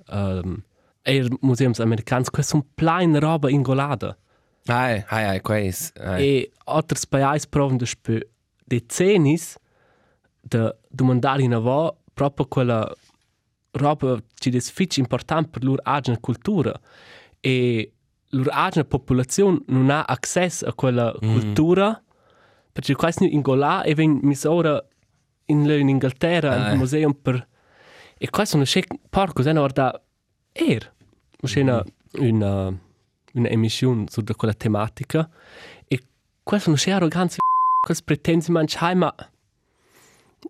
[0.09, 0.63] um,
[1.03, 4.17] er museums americans questo è un plain roba ingolata.
[4.67, 8.29] Ai ai ai quais ai e altri paesi provano da spe
[8.65, 9.55] decennis
[10.41, 12.91] da domandare in avò proprio quella
[13.71, 16.73] roba ci è fitch importante per loro agna cultura.
[17.39, 17.91] E
[18.29, 21.31] loro agna popolazione non ha accesso a quella mm.
[21.31, 22.03] cultura
[22.75, 24.85] perché questo in Gola e ven misura
[25.45, 26.71] in, in Inghilterra Ah.
[26.73, 27.47] in museum per
[28.17, 29.97] e questo non c'è porco se no da
[30.51, 30.93] er.
[31.41, 31.81] C'è una
[32.19, 32.77] una
[33.33, 35.29] una emissione su quella tematica.
[35.87, 36.01] E
[36.43, 37.37] questo non c'è arroganza
[37.79, 39.15] questo pretensi mangiare ma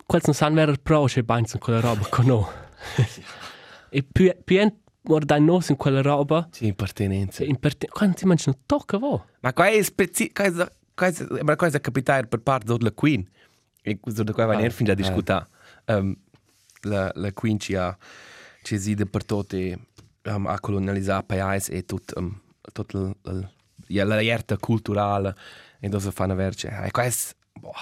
[0.04, 2.44] questo non sanno vero pro c'è bains in quella roba con noi.
[3.88, 6.48] E più più guardare noi in quella roba.
[6.50, 9.26] Sì appartenenza in per quando ti mangi non tocca vo.
[9.42, 10.32] Ma qua è spezi
[10.96, 13.24] cosa cosa ma cosa capitare per parte della Queen
[13.82, 14.96] e questo da qua va Ah, ner fin da eh.
[14.96, 15.48] discuta
[15.86, 16.16] um,
[16.82, 17.96] la, la quincia
[18.62, 19.78] ci si de per tutti
[20.24, 22.40] um, a colonializzare paesi e tut, um,
[22.72, 23.16] tut
[23.86, 25.34] ja, la jerta culturale
[25.80, 26.68] e dove fanno verce.
[26.84, 27.72] E questo, boh,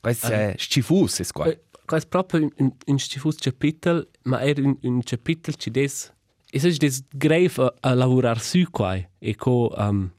[0.00, 1.44] questo è schifus, è qua.
[1.84, 6.12] Questo è proprio un, un stifus capitolo, ma è un, un capitolo che des,
[6.48, 10.10] è se des grave a, a lavorare su qua e co um,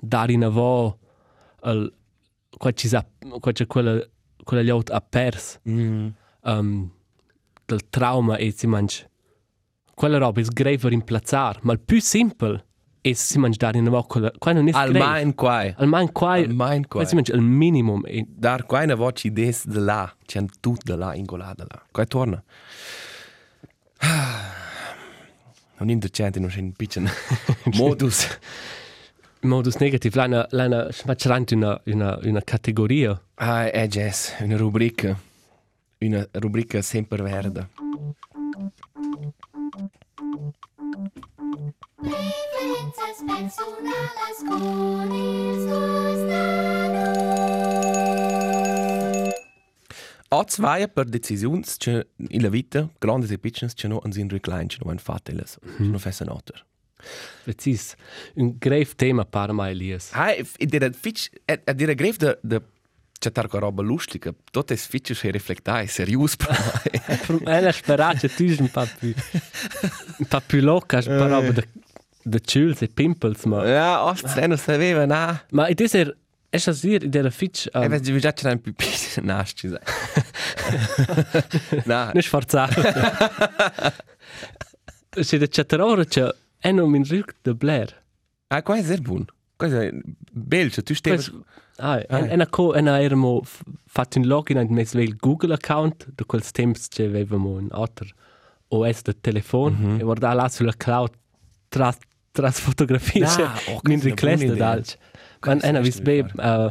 [0.00, 0.96] dare in avò
[1.62, 1.92] al
[2.58, 3.04] qua ci sa
[3.40, 3.98] qua c'è quella
[4.44, 6.08] quella liot a pers Mm.
[6.42, 6.90] um,
[7.64, 9.08] del trauma e si mangia
[9.94, 12.64] quella roba è grave per implazzare ma il più semplice
[13.00, 15.72] è si mangia dare in avò quella qua non è grave Almain qua.
[15.76, 17.00] almeno qua Almain qua.
[17.00, 20.82] qua si mangia il minimum e Dar qua una voce des de là, c'è tut
[20.84, 21.82] de là ingolada là.
[21.90, 22.42] Qua torna.
[25.78, 27.08] Non indecente, non c'è un piccolo
[27.74, 28.26] modus.
[29.42, 35.18] In modus negativ lana lana smacerant una una una categoria Ah, è Jess, una rubrica.
[36.00, 37.68] Una rubrica sempre verde.
[41.96, 46.30] Preferences personales con esos
[50.28, 54.28] Ho zwei per decisions che in la vita, grandi e piccole, che no an sin
[54.28, 55.44] recline, che no han fatto le,
[55.78, 56.64] no fesse noter.
[57.44, 57.94] Precis
[58.34, 62.60] un grave tema para mai Elias Ah, e dire fitch, e dire greve de de
[63.22, 66.50] c'è tarco roba lustica, tot es fitch che reflectai serius per
[67.40, 67.56] me.
[67.56, 69.14] Ella spera che tu un pa più
[70.18, 71.68] un pa più loca spera de
[72.24, 75.44] de chills e pimples ma Ja, oft se non sapeva na.
[75.50, 76.16] ma it is er
[76.50, 78.90] es as dir der fitch E vedi già c'è un piccolo
[79.22, 79.80] nasci, sai.
[81.86, 82.70] Na, nicht forzar
[85.20, 87.90] se de chatarora che è non min rück de blair.
[88.48, 89.90] Ah, qua è è
[90.32, 91.32] bello, cioè tu stai Quais-
[91.78, 93.40] Ah, en en co en ermo
[93.86, 98.12] fatto un login ad mes vel Google account de quels temps che avevamo un alter
[98.68, 100.00] OS de telefon mm -hmm.
[100.00, 101.10] e guarda là sulla cloud
[101.68, 101.96] tras
[102.32, 104.74] tras fotografie Ah, che oh, min request buona idea.
[104.74, 104.84] dal
[105.46, 106.70] man en è vis una be uh,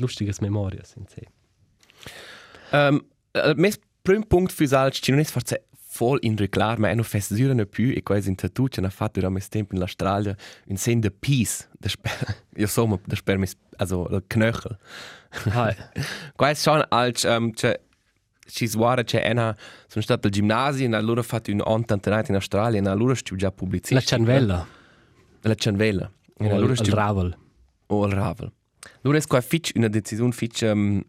[0.00, 1.22] lustiges memorias in se
[2.72, 3.00] Um,
[3.34, 5.64] uh, mes prim punct fürs alts, ci non es forse
[5.98, 8.80] voll in reclar, ma è no fest dura ne più e quasi in tatu che
[8.80, 13.00] na fatto da mes tempo in l'Australia un sen de peace, de sper, io so
[13.04, 14.78] de sper mes also il knöchel.
[15.52, 15.74] hai
[16.36, 17.80] Quasi schon als um, che
[18.46, 19.54] ci suara che ena
[19.86, 23.36] sono stato al ginnasio e allora ho fatto un antantenat in Australia e allora stu
[23.36, 24.00] già pubblicistica.
[24.00, 24.66] la cianvella
[25.42, 26.10] La cianvella.
[26.38, 27.36] E allora il stu ravel
[27.86, 28.52] o il ravel.
[29.02, 31.02] Allora è qua fitch una decisione fitch um,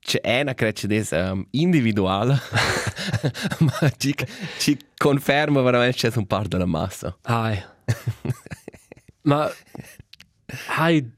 [0.00, 2.38] c'è una credo des um, individuale
[3.60, 4.14] ma ci,
[4.58, 7.16] ci conferma veramente che c'è un par della massa.
[7.22, 7.62] hai
[9.22, 9.50] ma
[10.78, 11.12] hai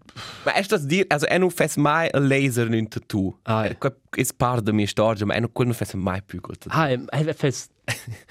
[0.44, 3.38] Ma è stato dire, also non fes mai a laser in tattoo.
[3.42, 6.78] È è part della mia storia, ma è non fes mai più col tattoo.
[6.78, 7.68] hai hai fes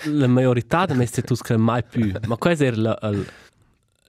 [0.04, 3.28] la majorità de mes tetus che mai più ma questo è il il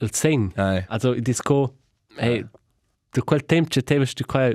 [0.00, 1.76] il sen Ah, Also, disco,
[2.16, 2.46] hey,
[3.10, 4.52] da quel tempo c'è te tu qua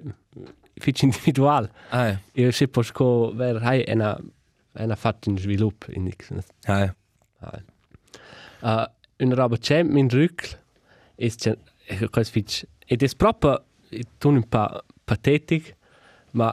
[0.80, 1.70] fitch individual.
[1.90, 4.18] ah, Io se posso ver hai una
[4.80, 6.32] una fatto in sviluppo in X.
[6.66, 6.94] ah.
[8.60, 8.84] Uh,
[9.24, 10.58] una roba c'è min rück
[11.16, 11.56] è c'è
[12.10, 13.64] quasi fitch ed è proprio
[14.18, 15.76] tu un po' patetic
[16.32, 16.52] ma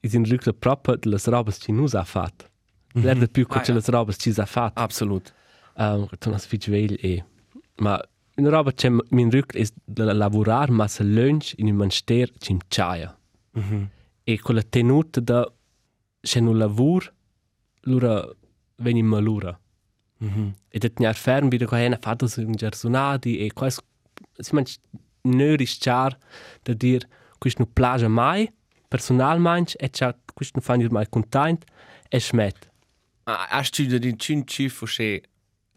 [0.00, 2.46] è in rück proprio delle robe che non ha fatto.
[2.92, 3.78] Lerde più Ah, che ja.
[3.78, 4.80] le robe che ha fatto.
[4.80, 5.32] Absolut.
[5.76, 7.24] um, tu nas fitch veil e
[7.76, 8.00] ma
[8.36, 12.58] una roba c'è min rück da lavorare ma se lunch in un manster c'im
[13.52, 13.88] chaia Mhm.
[14.24, 15.52] e con la tenuta da
[16.20, 17.12] c'è un lavoro
[17.82, 18.26] lura
[18.76, 19.58] veni malura
[20.18, 20.54] Mhm.
[20.68, 23.80] e da tenere ferm wieder qua una fatto su un gersonati e qua si
[24.54, 24.76] manch
[25.22, 26.16] nöris char
[26.62, 27.06] da dir
[27.38, 28.50] questo non plagia mai
[28.88, 31.64] personalmente e c'ha questo non fanno mai content
[32.08, 32.20] e
[33.24, 35.22] Ah, hast du den cin cifo che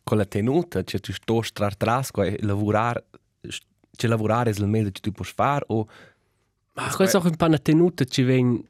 [0.03, 3.05] con la tenuta, che tu sto strar tras, qua lavorare,
[3.95, 5.87] che lavorare è il meglio che tu puoi fare o
[6.73, 8.63] Ma questo è un po' una tenuta ci ven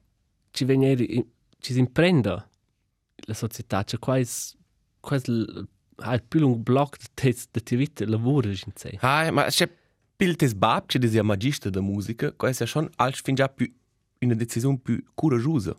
[0.51, 1.25] ci ven eri
[1.59, 2.47] ci si imprenda
[3.25, 4.55] la società c'è quasi
[4.99, 5.31] quasi
[5.97, 9.69] ha più lungo blocco di di ti vita lavoro in sé Ah, ma c'è
[10.15, 13.71] piltes bab che sia magista da musica, questo è schon als fin già più
[14.19, 15.75] una decisione più coraggiosa.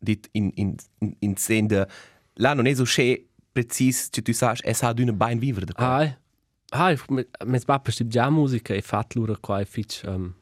[0.00, 1.86] Dit in in in, in sen de
[2.34, 5.72] là non è so che precis che tu sai è sa d'una bain vivere da
[5.72, 5.98] qua.
[5.98, 6.18] ah
[6.70, 6.96] ah
[7.44, 10.32] mes papà sti già musica e fat lura qua fitch um,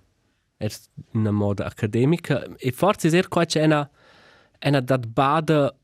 [0.56, 0.68] è
[1.12, 3.88] una moda accademica e forse è qua c'è una
[4.64, 5.74] una dat bada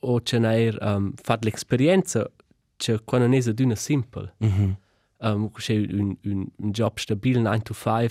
[0.00, 2.30] o c'è una er um, fat l'esperienza
[2.76, 4.34] c'è qua non è so d'una simple.
[4.38, 4.76] Mhm.
[5.18, 8.10] um, c'è un, un, un job stabile 9 to 5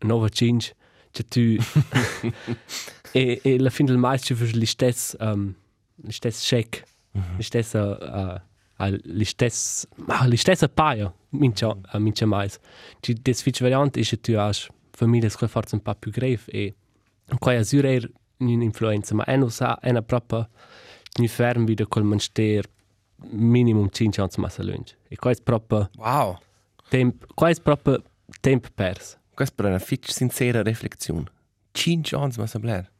[0.00, 0.74] nova 5
[1.12, 1.56] c'è tu.
[3.16, 5.54] E, e alla fine del mese ci fai gli stessi um,
[5.94, 6.82] gli stessi check
[7.36, 8.40] La stessa, uh,
[8.76, 12.58] la stessa, ma la stessa paia, mincha, uh, mincha mais.
[13.02, 16.74] Ci des fitch variant ist tu as famiglie che forse un po' più grave e
[17.38, 20.48] qua a zurer un'influenza, ma è non sa, è una propria
[21.18, 22.64] ni ferm wieder col manster
[23.30, 24.96] minimum 5 anni massa lunch.
[25.08, 26.38] E qua è proprio Wow.
[26.88, 28.02] temp, qua è proprio
[28.40, 29.18] temp pers.
[29.34, 31.24] Questa è una fitch sincera riflessione.
[31.72, 32.90] Cinque anni ma sabler.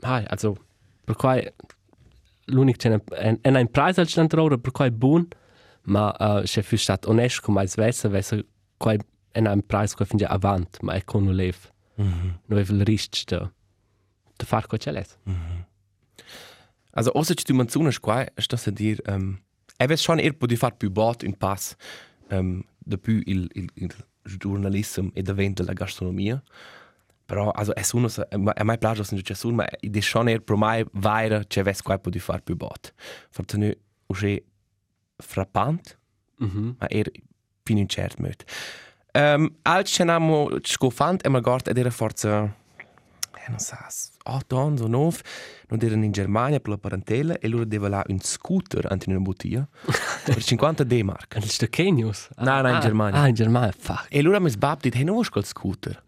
[0.00, 0.56] Hai, also,
[1.04, 1.40] per qua
[2.46, 3.00] l'unico c'è
[3.40, 5.26] è un preis al stand ora per qua è buon,
[5.84, 8.36] ma uh, se fu stat onest come as vessa, vessa
[8.76, 8.96] qua
[9.32, 11.56] è un preis che finge avant, ma con lev.
[12.00, 12.38] Mm -hmm.
[12.46, 13.52] Non è il rischio da
[14.36, 15.18] da far qua c'è les.
[16.94, 19.38] Also, außer che tu menzonas qua, sta a dir, um,
[19.78, 21.74] è ves schon er podi far più bot in pass
[22.30, 23.94] um, da più il, il, il
[24.38, 26.42] giornalismo e da vento della gastronomia.
[27.24, 28.08] Però, also, è uno,
[28.54, 31.80] è mai plagio se c'è sun, ma è schon er pro mai vaira che ves
[31.80, 32.92] qua podi far più bot.
[33.30, 33.72] Forse nu
[34.06, 34.44] usce
[35.16, 35.98] frappant,
[36.38, 36.58] Mhm.
[36.58, 37.10] Mm ma er
[37.64, 38.44] fin in cert möt.
[39.14, 43.86] Um, als ce n'amo scofant, e magart ed era forza, eh, non sa,
[44.24, 45.18] otto anni o nove,
[45.68, 49.18] non erano in Germania per la parentela e loro deva là un scooter in una
[49.18, 49.68] bottiglia
[50.24, 51.34] per 50 D-mark.
[51.36, 52.30] Und ist der Kenius.
[52.38, 53.20] No, no, in Germania.
[53.20, 54.06] Ah, in Germania, fuck.
[54.08, 56.02] E allora mi sbab dit, hey, non vuoi col scooter?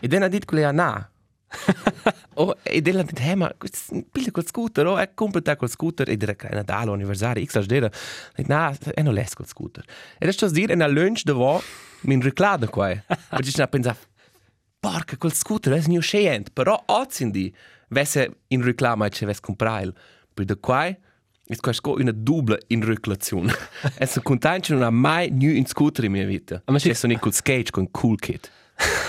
[0.00, 1.08] e dan ha dit quella, no.
[2.34, 3.52] oh, e dan ha dit, hey, ma
[4.12, 7.90] pille col scooter, oh, e comprate col scooter, e che è Natale, anniversario, x dire,
[8.36, 9.84] dit, no, e non les col scooter.
[9.84, 11.62] E adesso sto dire, e na lunch davo,
[12.02, 12.94] min reclada qua,
[13.28, 13.96] perché ci na pensa,
[14.78, 17.54] porca, col scooter, è mio scient, però ozzindi,
[17.88, 19.92] vesse in reclama, ci ves comprail,
[20.34, 20.94] per da qua,
[21.50, 23.54] Ist quasi una dubla in reclazione.
[23.96, 26.62] e sono contento che non ha mai new in scooter in mia vita.
[26.66, 28.50] Ma c'è sono col skate con cool kid.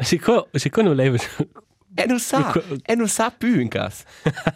[0.00, 1.18] Si ko, si ko non leva.
[1.94, 2.52] E non sa,
[2.84, 4.04] e non sa più in cas.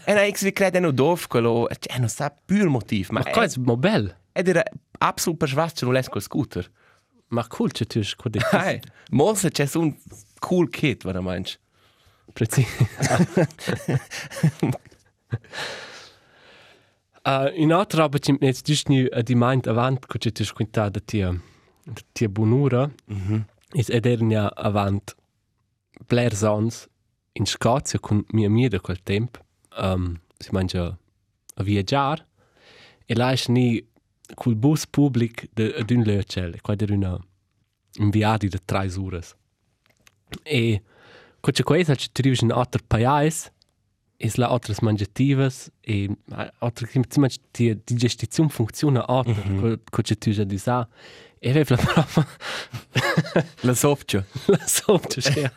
[0.04, 3.22] e non ex vi crede no dov quello, e non sa più il motivo, ma
[3.22, 4.18] qua è mobile.
[4.32, 4.62] ed era
[4.98, 6.70] absolut persuaso che non l'es col scooter.
[7.28, 8.38] Ma cool, c'è tu, scusi.
[8.50, 8.80] Hey,
[9.10, 9.94] molto c'è un
[10.38, 11.58] cool kid, veramente.
[12.32, 12.66] Precis.
[17.24, 21.00] uh, in altra roba ci nu uh, di mind avant ko ci tis quinta da
[21.00, 21.30] tia
[21.84, 23.44] da tia bonura mm -hmm.
[23.74, 25.14] Is edernia avant
[26.08, 26.88] Blair Sons
[27.32, 29.38] in Scozia con mia mia da quel temp
[29.78, 30.98] um, si mangia
[31.54, 32.26] a viaggiar
[33.06, 33.82] e là is ni
[34.34, 37.18] col bus public de d'un lecel qua der una
[37.98, 39.34] un viadi de 3 horas
[40.42, 40.82] e
[41.40, 43.52] co c'è questa ci trivis in altre paese
[44.16, 46.08] es la otras mangiativas e
[46.58, 49.78] altre che insomma die digestion funziona alter mm -hmm.
[49.90, 50.88] co c'è tu già di sa
[51.42, 52.26] e aveva proprio
[53.62, 54.24] La softja.
[54.46, 55.50] la sotto c'è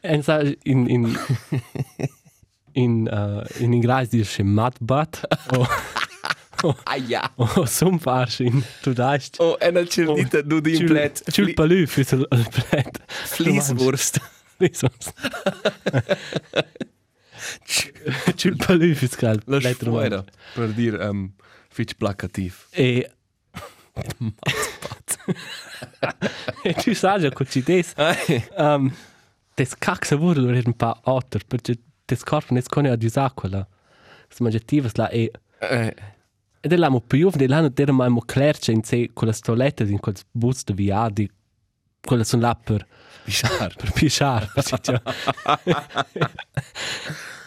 [0.00, 1.18] e sa in in
[2.72, 5.20] in uh, in inglese dice mad butt
[5.56, 5.66] o
[6.84, 7.28] Ah ja.
[7.36, 11.20] o som farsch in tu daist Oh, en al cerdita du di in plet.
[11.34, 13.00] Chul palù füs il plet.
[13.34, 14.20] Flieswurst.
[14.56, 15.10] Flieswurst.
[18.38, 20.22] Chul palù füs cal La plet sfuera.
[20.54, 21.32] Per dir, um,
[21.72, 22.66] fitch placativ.
[22.70, 23.10] E
[26.64, 27.94] E tu sai che ci des
[28.56, 28.92] um
[29.54, 33.66] des caxa wurde lo un pa otter perché des corpo nes con a disacquala.
[34.30, 35.30] Smangiativas la e
[35.60, 35.94] Eh,
[36.60, 40.00] ed l'amo più de l'anno der mai mo clerce in se con le stolette in
[40.00, 41.30] quel bus de viadi
[42.04, 42.84] quelle sono là per
[43.24, 43.74] Bichar.
[43.76, 44.50] per pisciare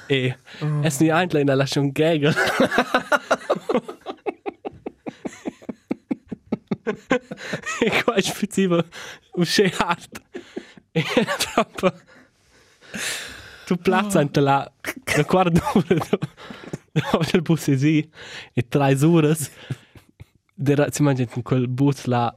[0.08, 0.36] e
[0.84, 2.34] es ni eigentlich in la schon gagel
[7.82, 8.86] e qua specifico
[9.34, 10.22] usce hart
[10.92, 11.04] e
[11.54, 11.94] proprio
[13.66, 14.72] tu plazza ante la
[15.16, 15.96] la quarta ora
[16.92, 18.10] dopo il bus è sì
[18.54, 19.36] e tre ore
[20.54, 22.34] der si mangia in quel bus là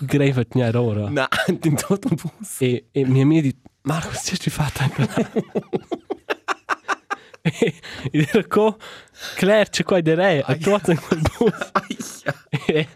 [0.00, 1.28] greve tnia ora Na,
[1.62, 2.60] in tot un bus.
[2.60, 5.30] e, e mia mia di Marco, cosa ti fatto anche là?
[7.42, 7.74] e
[8.12, 8.76] e era co
[9.36, 12.24] Claire c'è qua di re a tuoza in quel bus
[12.66, 12.86] e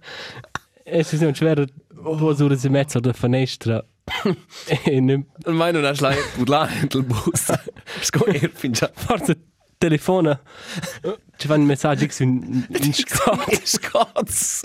[0.86, 3.84] e si sono c'era due ore e mezzo da finestra
[4.84, 7.52] e ne, Mai non ha schlai pudla il bus.
[8.00, 8.90] Sko er finja.
[8.94, 9.36] forse
[9.78, 10.38] telefona
[11.36, 14.60] ci fanno messaggi in, in Scott Scots.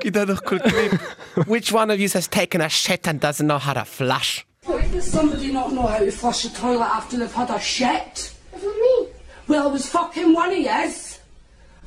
[0.00, 1.00] Gib da doch quel clip.
[1.46, 4.46] Which one of you has taken a shit and doesn't know how to flush?
[4.92, 8.32] Does somebody not know how to flush a toilet after they've had a shit?
[8.52, 9.08] For me.
[9.48, 11.18] Well, it was fucking one of yours.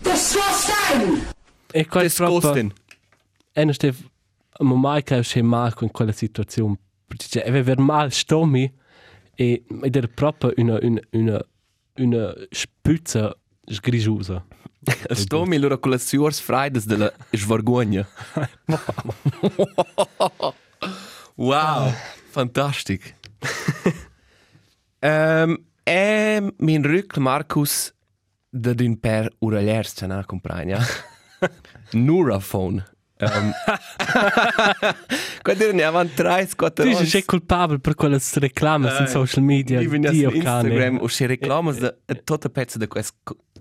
[0.04, 1.26] Disgusting!
[1.72, 2.74] E qua Disgusting.
[3.54, 3.98] e non steve
[4.60, 8.72] ma mai che c'è Marco in quella situazione perché c'è aveva mal stomi
[9.36, 11.46] E ed era proprio una, una, una,
[11.96, 14.46] una spuzza sgrigiusa.
[15.14, 18.08] Sto mi loro con le suors freides della svergogna.
[21.36, 21.92] wow,
[22.30, 23.16] fantastisch.
[25.02, 27.94] um, e min rück Markus
[28.50, 30.80] da din per uraliers c'è na compagna.
[31.92, 32.84] Nuraphone.
[33.22, 33.52] Um,
[35.44, 39.80] Quando ne avan 3 4 Tu sei colpabile per quelle reclame Eh, sui social media.
[39.80, 41.00] Io vengo su Dio Instagram cane.
[41.02, 43.14] o se reclamas da tutta pezza di questo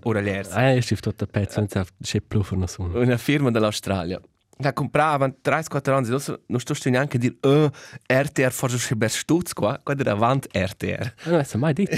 [0.03, 0.49] uraliers.
[0.55, 2.99] Eh, ich schrift tot pezzo, non sa c'è più per nessuno.
[2.99, 4.19] una firma dell'Australia.
[4.63, 7.69] La compravano 3-4 anni, adesso non sto neanche a dire uh,
[8.11, 11.13] RTR forse c'è per stutz qua, qua era avanti RTR.
[11.25, 11.97] Non è mai detto.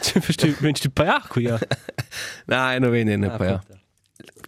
[0.00, 1.58] Ci verstehst du, wünschst du bei Akku, ja?
[2.46, 3.62] No, non viene ne Ah, pa ja.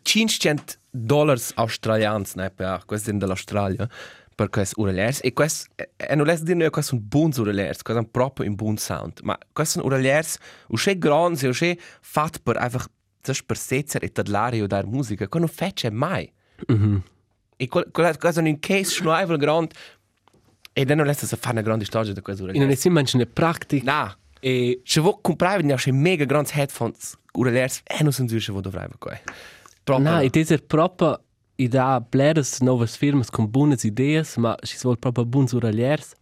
[0.05, 3.89] 500 dollars australians ne ja, questo è dell'Australia
[4.37, 8.03] per questo uraliers e questo e non les dire noi questo un buon uraliers, questo
[8.03, 10.37] è proprio un buon sound, ma questo un uraliers
[10.69, 12.87] usce grande, usce fatto per einfach
[13.23, 16.31] das per setzer e tadlare o dar musica, che non fece mai.
[17.57, 19.73] E quel- quella cosa in un case schneivel grand
[20.77, 22.81] e dann non lässt es fare una grande storia da questo In non è uraliers.
[22.81, 23.83] sempre eine Praktik.
[23.85, 28.61] Na, E se vuoi comprare ne mega grandi headphones uraliers e non sono giusto da
[28.61, 28.97] dovrebbe
[29.85, 30.11] Proprio.
[30.11, 31.23] Na, ed è proprio
[31.57, 36.15] idea bleres novas firmas con buone idee, ma si vuol proprio buons uraliers.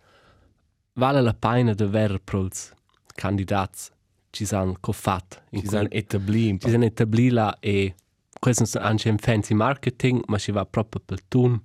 [0.94, 2.72] Vale la pena de ver prols
[3.14, 3.90] candidats
[4.30, 5.42] ci san cofat.
[5.50, 6.66] ci sono etabliti.
[6.66, 7.94] ci san etablila e
[8.38, 11.60] questo è anche un fancy marketing, ma si va proprio per tun.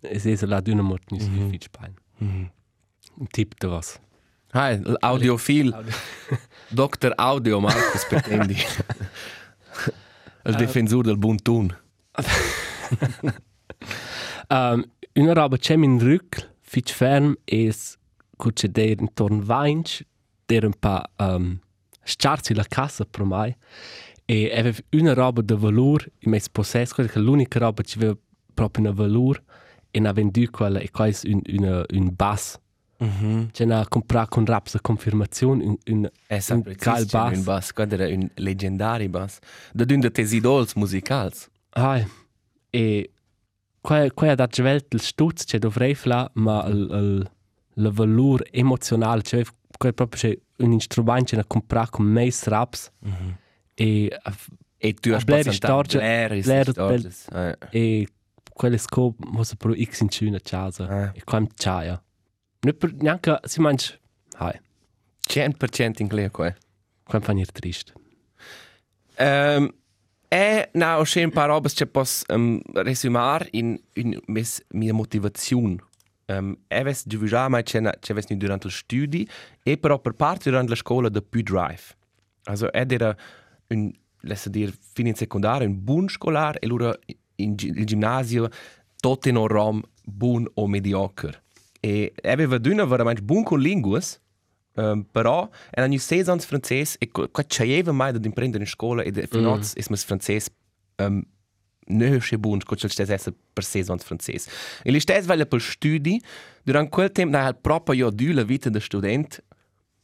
[0.00, 1.48] E se la d'una mort nicht mm -hmm.
[1.48, 1.94] viel spein.
[2.18, 4.00] Un tip de was.
[4.50, 5.74] Hai, l'audiofil.
[6.68, 7.12] Dr.
[7.30, 8.56] Audio Marcus Petendi.
[10.46, 11.76] Il difensore del buon tun.
[14.48, 14.84] Um,
[15.14, 17.98] una roba c'è in rück, fitch ferm, es
[18.36, 20.04] cuce der intorno vainch,
[20.46, 21.58] der un pa um,
[22.04, 23.56] starzi la cassa per mai,
[24.24, 28.16] e aveva una roba de valor, in mes possess, quella che l'unica roba ci aveva
[28.54, 29.42] proprio una valor,
[29.90, 32.58] e na vendu quella, e qua è un, una, un bass.
[33.04, 33.50] Mm -hmm.
[33.52, 37.42] C'è una comprare con raps a confermazione, un, un, È un sempre geil un bass.
[37.42, 37.72] bass.
[37.72, 39.38] Guarda, era un leggendari bass.
[39.72, 41.48] Da d'un de tes idols musicals.
[41.70, 42.06] Ai,
[42.70, 43.10] e
[43.80, 47.30] qua, qua da svelt il stutz c'è dovrei fla, ma il, il,
[47.74, 49.44] il valore emozionale, cioè
[49.76, 52.90] qua proprio c'è un strumento da comprare con mais raps
[53.74, 54.10] e,
[54.78, 57.10] E tu A hast Blair passato ist Storge- Blair ist Blair- Storge.
[57.32, 57.56] Eh.
[57.70, 58.08] e
[58.52, 61.12] quelle scop mossa pro x in cuna casa Ah.
[61.14, 61.90] e qua c'aia.
[61.92, 62.02] Non
[62.72, 63.94] per neanche, si mangia,
[64.38, 64.58] ai,
[65.28, 66.54] 100% in clear qua.
[67.04, 67.92] qua fa niente triste.
[69.18, 69.72] Um,
[70.28, 75.76] e na o un paar robes che pos um, resumar in, in mes, mia motivazione.
[76.28, 79.28] Um, e ves già mai c'è c'è ves ni durante il studi
[79.62, 81.94] e però per parte durante la scuola da più drive.
[82.44, 83.16] Also ed era
[83.68, 83.92] un
[84.22, 86.92] lascia dir fin in secondario un buon scolar e lura
[87.36, 88.48] in gi- il ginnasio
[89.00, 91.44] tot in rom buon o mediocre.
[91.86, 94.20] E aveva d'una veramente buon con linguas,
[94.78, 99.02] Um, però è ogni sei anni francese e qua c'aveva mai da imprendere in scuola
[99.02, 99.60] e fino mm.
[99.62, 100.50] è mes francese
[100.96, 101.22] um,
[101.86, 104.50] non è buon con il stesso essere per sei anni francese.
[104.82, 106.22] E li stessi vale per studi,
[106.62, 109.42] durante quel tempo na halt proprio io du la vita da student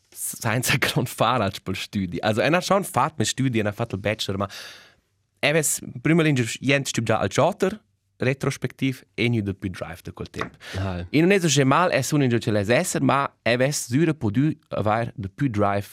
[0.08, 2.18] senza gran fare als per studi.
[2.20, 4.48] Also hat schon fatto mit studi, hat fatto il bachelor, ma
[5.40, 7.78] er es prima linge jent studia al jotter
[8.18, 10.56] retrospektiv e nu da più drive da quel tempo.
[10.78, 11.06] Ai.
[11.10, 14.52] E non è so mal è un ingio les esser, ma è ves sura podu
[14.68, 15.88] aver de più drive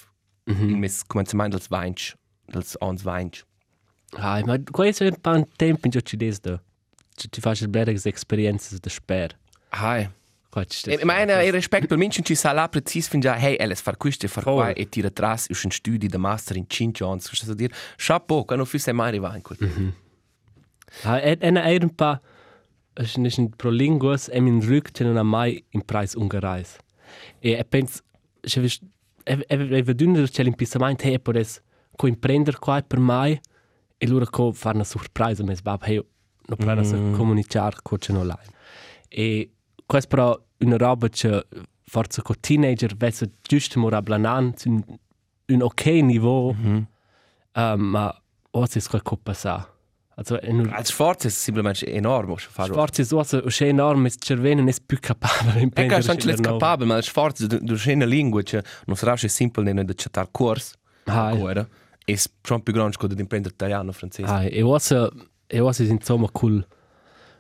[0.50, 0.70] mm -hmm.
[0.70, 2.16] in mes commencement dels vainch,
[2.46, 3.44] dels ons vainch.
[4.18, 6.60] Ai, ma qua è un po' un tempo in ci des da.
[7.16, 9.38] Ci ti faccio belle esperienze da sper.
[9.70, 10.10] Hai.
[10.50, 13.56] Qua ci E meine e respect per minchen ci sa la precis fin già hey
[13.60, 17.06] Alice far quiste far qua e tira tras us un studi de master in 5
[17.06, 17.72] ans, cosa so dir?
[17.98, 19.94] Chapeau, quando fisse mai arriva in quel.
[21.04, 21.08] Mm.
[21.08, 22.20] Ha, e, e, e un pa,
[22.96, 26.78] es nicht ein pro linguas, e min rück, ce non ha mai in preis ungereis.
[27.42, 28.04] E, e pens,
[28.44, 28.80] se vis,
[29.26, 31.62] e, e, e vedunner c'è l'impissamento, hey, per es,
[31.96, 33.40] co imprender qua per mai,
[33.98, 36.02] e lura co far una surprise, mes bab, hey,
[36.48, 36.86] no prana mm.
[36.86, 38.54] se comunicar co ce no online.
[39.10, 39.50] E,
[39.86, 41.46] quas però una roba che
[41.84, 44.84] forse co teenager vesse giusto mora blanan, un,
[45.48, 46.86] un ok niveau, mm -hmm.
[47.56, 48.22] um, ma
[48.52, 49.79] os es qual coppa sa.
[50.20, 52.74] Also, e nur, Als Sforz ist simplement enorm, was fare.
[52.74, 56.02] Sforzi so so il cervello non è più capabile di E che imprendere.
[56.02, 59.64] sono les capabile, ma il sforzo du du schöne lingua che non sarà che simple
[59.64, 60.74] ne da chattar kurs.
[61.06, 61.66] Ah, Ancora.
[62.06, 64.30] E schon più grande che di imprendere italiano francese.
[64.30, 65.10] Ah, e ossa,
[65.48, 66.66] e ossa insomma col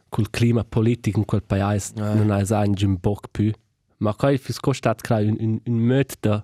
[0.07, 2.13] col clima politico in quel paese Ah.
[2.13, 3.51] non ha sa in un poco più,
[3.97, 6.41] Ma kai fis costat crai un un un möt da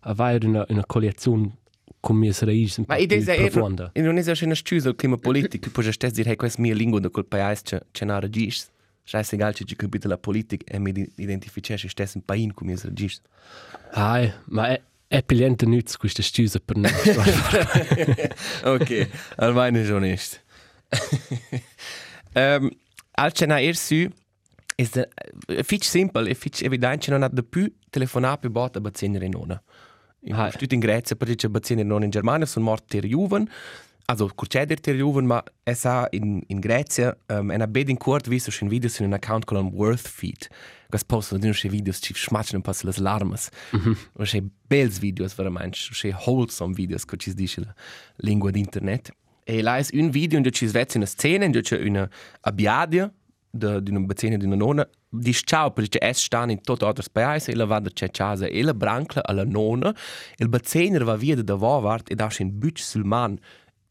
[0.00, 1.57] avere una una collezione
[2.00, 3.90] con mie raiz Ma po' idea è profonda.
[3.94, 7.10] in non è una scusa clima politico, poi stess dire hey, questa mia lingua da
[7.10, 8.70] quel paese c'è c'è una regis.
[9.04, 13.20] Scheiße egal, ci capite la politica e mi identificisce stess un paese come mie regis.
[13.92, 16.92] Ai, ma è è pigliente nütz questa scusa per noi.
[18.62, 20.44] ok, almeno è onest.
[22.34, 22.70] um,
[23.12, 24.06] al c'è una ersu
[24.74, 29.18] è fitch simple, è fitch evidente, c'è non ha da più telefonare più botta bazzine
[30.20, 30.34] in.
[30.34, 30.50] Ah.
[30.50, 33.48] Tutto in Grecia, perché c'è bazzine non in Germania, sono morti ter Juven,
[34.06, 37.96] also curceder ter Juven, ma è sa in, in Grecia, um, è una bed in
[37.96, 40.48] court visto in video su un account con un worth feed.
[40.88, 43.50] Gas postano di un videos ci smatchano un po' le larmas.
[43.76, 44.22] Mm -hmm.
[44.22, 47.74] c'è bels videos veramente, c'è wholesome videos che ci dice la
[48.16, 49.10] lingua di internet.
[49.44, 52.08] E là è un video in cui ci svezza una scena, in cui c'è una
[52.40, 53.12] abbiadia
[53.50, 54.88] de, di una bazzina di una nonna,
[55.44, 58.62] ciao perché es stanno in tutto altro paese, e la va da c'è casa e
[58.62, 62.78] la brancla alla nonna, e il bazzina va via da Wavart e dà un buc
[62.78, 63.38] sul man.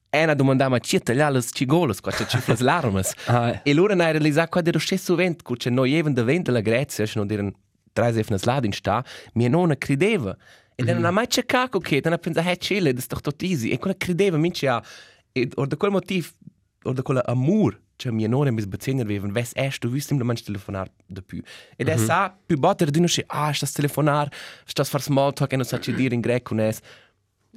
[0.09, 3.13] E una domanda ma ci tagliare le cigolas, qua c'è cifre le larmas.
[3.25, 3.61] Ah.
[3.63, 6.61] E loro hanno realizzato che era stesso vento, che c'è noi even da vento la
[6.61, 7.51] Grecia, se non erano
[7.91, 9.03] tre efne sladi in sta,
[9.33, 10.35] mia nonna credeva.
[10.75, 13.69] E non ha mai cercato che, non ha pensato, eh, c'è, è tutto easy.
[13.69, 14.81] E quella credeva, mince ha,
[15.31, 16.27] e or da quel motivo,
[16.83, 20.43] or da quella amor, cioè mia nonna mi sbazzina aveva, ves est, tu visti simplemente
[20.43, 21.41] telefonare da più.
[21.75, 24.31] Ed è sa, più botte di non ah, stas telefonar,
[24.65, 26.79] stas far small talk e non sa ci dire in greco, nes.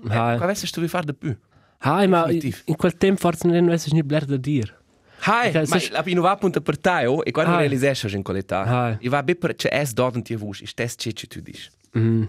[0.09, 0.37] Ah.
[0.37, 1.37] Qua vesti tu vi fare da più?
[1.83, 4.79] Ai, ma in quel tempo forse non è nicht bler da dir.
[5.23, 7.59] Hai, ma la innovare punta per te, oh, e quando Hai.
[7.59, 8.97] realizesci in qualità, Hai.
[9.01, 11.41] e va bene per, c'è es dort in tia vush, e stes c'è ci tu
[11.41, 11.69] dici.
[11.99, 12.25] Mm.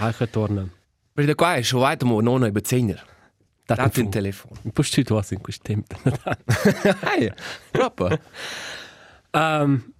[0.00, 0.68] Ai, che torna.
[1.12, 3.00] Perché qua è, schon weiter, mo nonna è bazzina.
[3.74, 4.60] Da Date in telefono.
[4.72, 5.96] Poi tu was in questo tempo.
[7.02, 7.32] Hai,
[7.70, 8.20] proprio.
[9.30, 9.92] Um,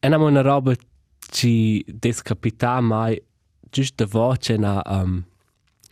[0.00, 0.74] e abbiamo una roba
[1.30, 3.22] ci descapita mai
[3.70, 5.24] giusto da voce una um,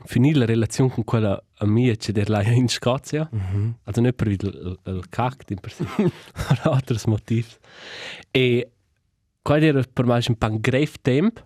[0.07, 3.29] finire la relazione con quella amica che der lei in Scozia.
[3.33, 3.73] Mm -hmm.
[3.85, 5.85] Also nicht per il, il, il cact in per sé,
[6.33, 7.47] per altri motivi.
[8.33, 8.71] E
[9.41, 11.43] quello era per me un pan grave tempo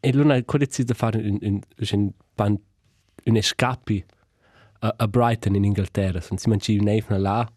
[0.00, 1.60] e lui ha deciso di fare un, un,
[1.90, 2.60] un, pan,
[3.24, 4.04] un escape
[4.80, 6.20] a, a Brighton in Inghilterra.
[6.20, 7.52] So, si mangi un'eifna là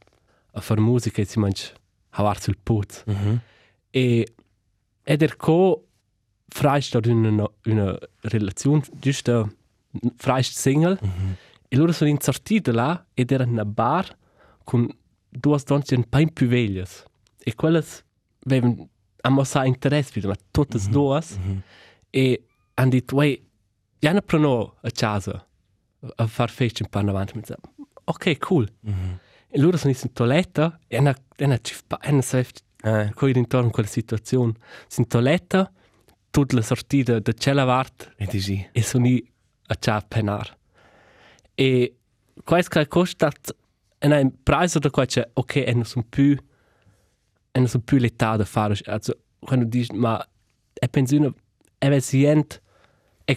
[0.54, 1.64] a fare musica e si mangi
[2.12, 3.04] a varsi il puzzo.
[3.92, 4.34] E
[5.04, 5.86] ed er co
[6.48, 9.52] freist da una, una relazione giusto
[10.18, 10.98] freist single
[11.68, 14.16] e loro sono insortiti là ed era una bar
[14.64, 14.88] con
[15.30, 16.86] due donne un po' più veglie
[17.44, 17.84] e quelle
[18.46, 18.90] avevano
[19.22, 21.22] a mossa interesse ma tutte e due
[22.12, 22.44] e
[22.76, 23.44] hanno detto wey
[24.00, 25.44] ja ne prono a casa
[26.16, 27.58] a far fece un po' in avanti mi dice
[28.06, 28.72] ok cool
[29.48, 31.58] e loro sono in toiletta e hanno hanno
[32.00, 32.22] hanno
[32.82, 34.54] Eh, coi intorno a quella situazione.
[34.88, 35.70] Si in toiletta,
[36.30, 39.34] tutta la sortita da cella vart e dici, e sono lì
[39.68, 40.58] a ciò penar.
[41.56, 41.98] E
[42.42, 43.30] questo che costa
[43.98, 46.32] è un prezzo da cui c'è, ok, e non sono più,
[47.52, 48.78] e non sono più l'età da fare.
[48.86, 50.26] Also, quando dici, ma
[50.72, 51.34] è pensione,
[51.78, 52.62] è vezzient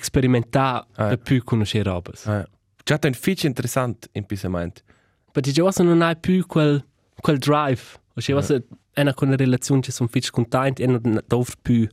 [0.01, 1.09] sperimentare Ah.
[1.09, 2.12] da più conoscere robe.
[2.26, 2.47] eh.
[2.84, 4.82] Già è un fitch interessante in pisamento.
[5.30, 6.84] Perché già non hai più quel,
[7.20, 7.80] quel drive.
[8.14, 11.88] O sea, was è una con relazione che sono fitch contenti e non dovre più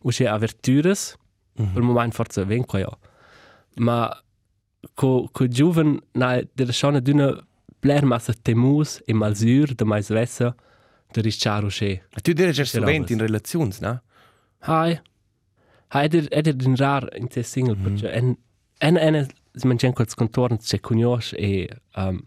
[0.00, 1.16] o sea, avvertures.
[1.60, 1.72] Mm -hmm.
[1.72, 2.98] Per il momento forse ven qua ja.
[3.76, 4.08] Ma
[4.94, 7.46] co co giuven na der schon d'una
[7.80, 10.54] bler massa temus e malsur de mais vessa
[11.12, 12.02] de risciaro che.
[12.22, 13.10] Tu direi già Robert.
[13.10, 14.02] in relazioni, no?
[14.60, 15.00] Hai.
[15.92, 18.00] Eder eder din rar in te single mm -hmm.
[18.00, 18.36] perché en
[18.78, 22.22] en en si mangen quels contorni che conosc e um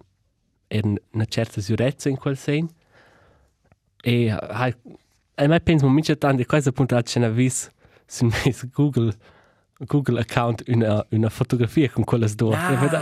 [0.69, 0.83] er
[1.13, 2.69] una certa sicurezza in quel sen.
[4.03, 4.73] E hai
[5.35, 7.69] e mai penso mo tanto di questa puntata c'è una vis
[8.05, 9.13] su mes Google
[9.85, 12.55] Google account una una fotografia con quelle due.
[12.55, 12.71] Ah.
[12.71, 12.99] E vedo,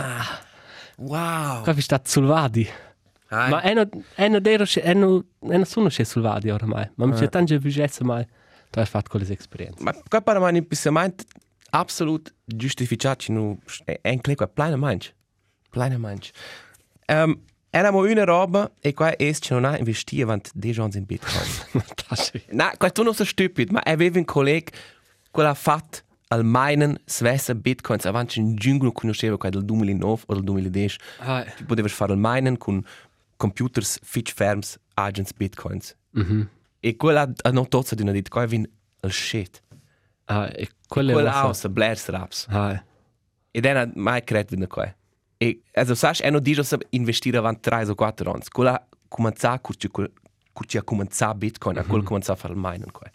[0.98, 1.62] Wow!
[1.62, 2.66] qua vi sta sulvadi.
[3.28, 3.50] Hai.
[3.50, 6.90] Ma è no è no dero è no è no sono che sulvadi oramai.
[6.94, 8.26] Ma mi c'è tanto vigezza mai.
[8.70, 9.82] Tu hai fatto quelle esperienze.
[9.82, 11.24] Ma qua per me in pisamento
[11.70, 15.14] absolut giustificato, no, è un clic, pleine manch.
[15.70, 16.30] Pleine manch.
[17.06, 17.40] Um,
[17.76, 21.44] Eravamo una roba e qua è che non ha investito avanti 10 anni in Bitcoin.
[21.84, 22.46] Fantastisch.
[22.52, 24.70] No, questo non è stupido, ma aveva un collega
[25.30, 25.98] che ha fatto
[26.28, 31.44] al minen svessa bitcoins avanti in giungolo conosceva qua del 2009 o del 2010 Ah,
[31.56, 32.84] tu potevi fare il minen con
[33.36, 36.48] computers fitch firms agents bitcoins mhm.
[36.80, 38.68] E quella ha non tozza di una dita qua vin
[39.02, 39.62] il shit
[40.28, 42.82] Ah, e quelle quella rosse- house blair straps Ah,
[43.50, 44.92] e then mai credo vin qua
[45.38, 49.60] e also sai è non dice se investire avanti 3 o 4 anni quella cominciare
[49.60, 50.10] con ci con
[50.66, 53.10] ci ha cominciato bitcoin a quel cominciare a fare il minen qua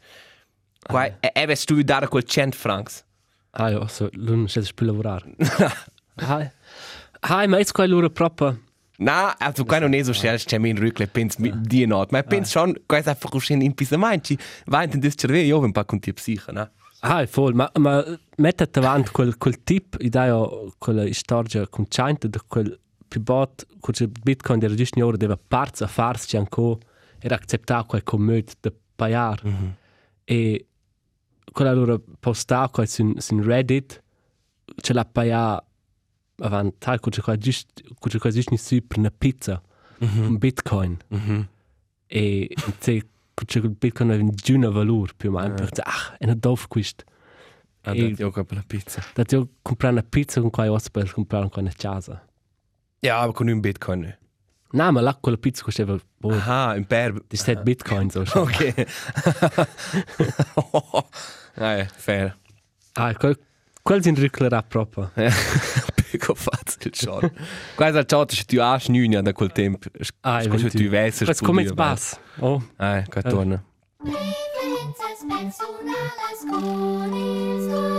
[0.83, 3.05] Qua e e ves tu dare quel 100 francs.
[3.51, 5.35] Ah, ja, so, l'un c'è più lavorare.
[6.15, 6.49] Hai.
[7.19, 8.59] Hai, ma è qua loro proprio.
[9.01, 12.11] Na, also qua non è so scel, c'è min rückle pens mit die not.
[12.11, 14.37] Ma pens schon, è einfach un in pisamenti.
[14.65, 16.69] Va in des cerve io un pa con ti psiche, na.
[16.99, 18.03] Ah, voll, ma, ma
[18.37, 20.37] mette davanti quel, quel tip, idea
[20.77, 25.87] quella storia conciante da quel più bot, quel bitcoin del giusto ora deve parts a
[25.87, 26.77] farsi ancora
[27.17, 29.41] era accettato quel commute da paiar.
[29.43, 29.71] Mm -hmm.
[30.25, 30.65] E
[31.51, 34.03] quella loro posta qua su, su Reddit,
[34.79, 35.63] ce l'ha paiar
[36.41, 36.99] avanti, tal,
[37.37, 39.61] giusto, quel qua giusto super una pizza,
[40.03, 40.37] mm -hmm.
[40.37, 40.97] bitcoin.
[41.15, 41.41] Mm
[42.13, 46.35] e se quel bitcoin un giuno valore più o meno, per dire, ah, è una
[46.35, 47.05] dove questo.
[47.83, 49.01] Ah, E- io capo la pizza.
[49.13, 52.21] Da io comprare una pizza con quai osso per comprare con una casa.
[52.99, 54.01] Ja, aber con un bitcoin.
[54.01, 54.19] ne.
[54.73, 57.13] No, ma là quella pizza costava oh, Aha, un per.
[57.27, 58.23] di 7 bitcoin so.
[58.33, 58.73] Ok.
[61.55, 62.37] ah, ja, fair.
[62.93, 63.37] Ah, quel
[63.83, 65.11] quel sin riclerà proprio.
[66.11, 67.31] Pico facile schon.
[67.75, 69.87] Qua è ciò che tu hai nuna da quel tempo.
[70.21, 71.23] Ah, Scusa, tu vesti.
[71.23, 72.19] Quel come spas.
[72.39, 73.63] Oh, Ah, qua torna.
[73.97, 77.89] Preferenzas personalas con il suo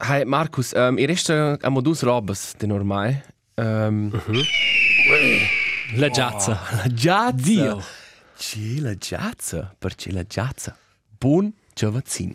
[0.00, 3.20] Hey, Markus, um, il resta a modus robes de normai.
[3.56, 4.10] Um,
[5.96, 6.58] la giazza.
[6.72, 7.30] la giazza.
[7.32, 7.82] Dio.
[8.36, 10.76] C'è la giazza, perché la giazza.
[11.18, 12.32] Buon giovazin.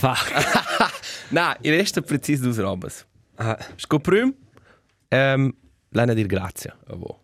[0.00, 0.32] Fuck.
[1.36, 3.04] Na, il resta precis dus robes.
[3.36, 4.34] Ah, Scoprim,
[5.08, 5.52] um,
[5.90, 7.20] l'ana dir grazie a vo.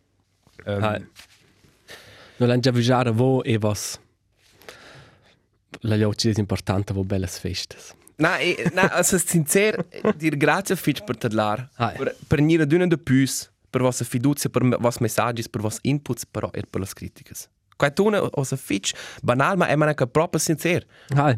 [0.66, 1.00] Um, ah.
[2.36, 3.98] Non l'han già vigiare vo e vos.
[5.80, 7.94] La llocci è importante vo belles festes.
[8.16, 9.84] Na, e, na, also sincer,
[10.16, 11.68] dir grazie fitch per tadlar.
[11.76, 16.26] Per, per nire d'una de pus, per vostra fiducia, per vos messaggis, per vos inputs,
[16.26, 17.48] però er per las criticas.
[17.76, 18.92] Qua tuna, osa fitch,
[19.22, 20.86] banal, ma è manca proprio sincer.
[21.16, 21.36] Ah,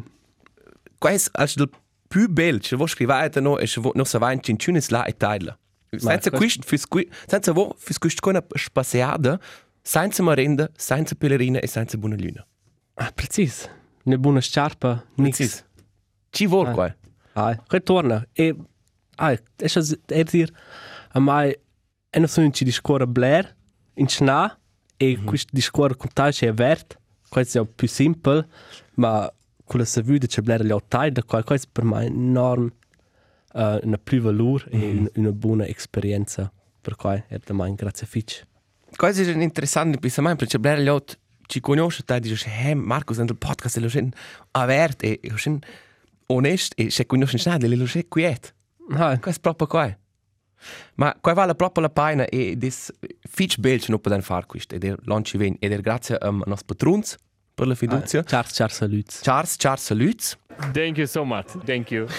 [0.97, 1.69] Qua è als del
[2.07, 5.05] più bel, che vos scrivate no, e che vo, no sa va in cinciunis la
[5.05, 5.57] e taila.
[5.97, 9.39] Senza quist, fis qui, senza vo, fis quist con una spaseada,
[9.81, 12.45] senza merenda, senza pellerina e senza buona luna.
[12.95, 13.69] ah precis.
[14.03, 15.37] Una buona sciarpa, nix.
[15.37, 15.65] Precis.
[16.29, 16.95] Ci vuol qua.
[17.33, 18.25] Ah, quel torna.
[18.33, 18.55] E
[19.17, 19.39] ah, è
[20.07, 20.51] è dir
[21.11, 21.55] a mai
[22.09, 23.55] è non sono ci discorre Blair
[23.95, 24.57] in sna
[24.97, 26.97] e questo discorre con tal è vert.
[27.27, 28.47] Questo è più simple,
[28.95, 29.31] ma
[29.63, 32.71] quello se vede c'è Blair gli ottai da qual questo per me è enorm
[33.53, 38.05] uh, una più valore e un- una buona esperienza per cui è da mai grazie
[38.07, 38.45] fitch.
[38.95, 43.77] Questo è interessante pensamento, perché Blair Liot ci conosce, e dice, hey, Marcus, nel podcast,
[43.77, 44.11] lo scen
[44.51, 45.59] avert e lo scen
[46.27, 48.53] onest e se conosce nada, lo scen quiet.
[48.91, 49.97] Ah, Questo è proprio qua.
[50.95, 52.91] Ma qua vale proprio la pena e des
[53.29, 56.29] fitch bel che non poten far questo ed er lanci ven ed er grazie a
[56.31, 57.17] nos patrons
[57.55, 58.23] per la fiducia.
[58.23, 59.21] Charles Charles saluts.
[59.21, 60.37] Charles, Charles, saluts.
[60.73, 61.51] Thank you so much.
[61.65, 62.07] Thank you.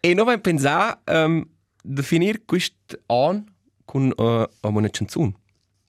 [0.00, 1.46] e non vai pensare um,
[1.82, 3.44] definire questo an
[3.84, 5.34] con uh, una canzone.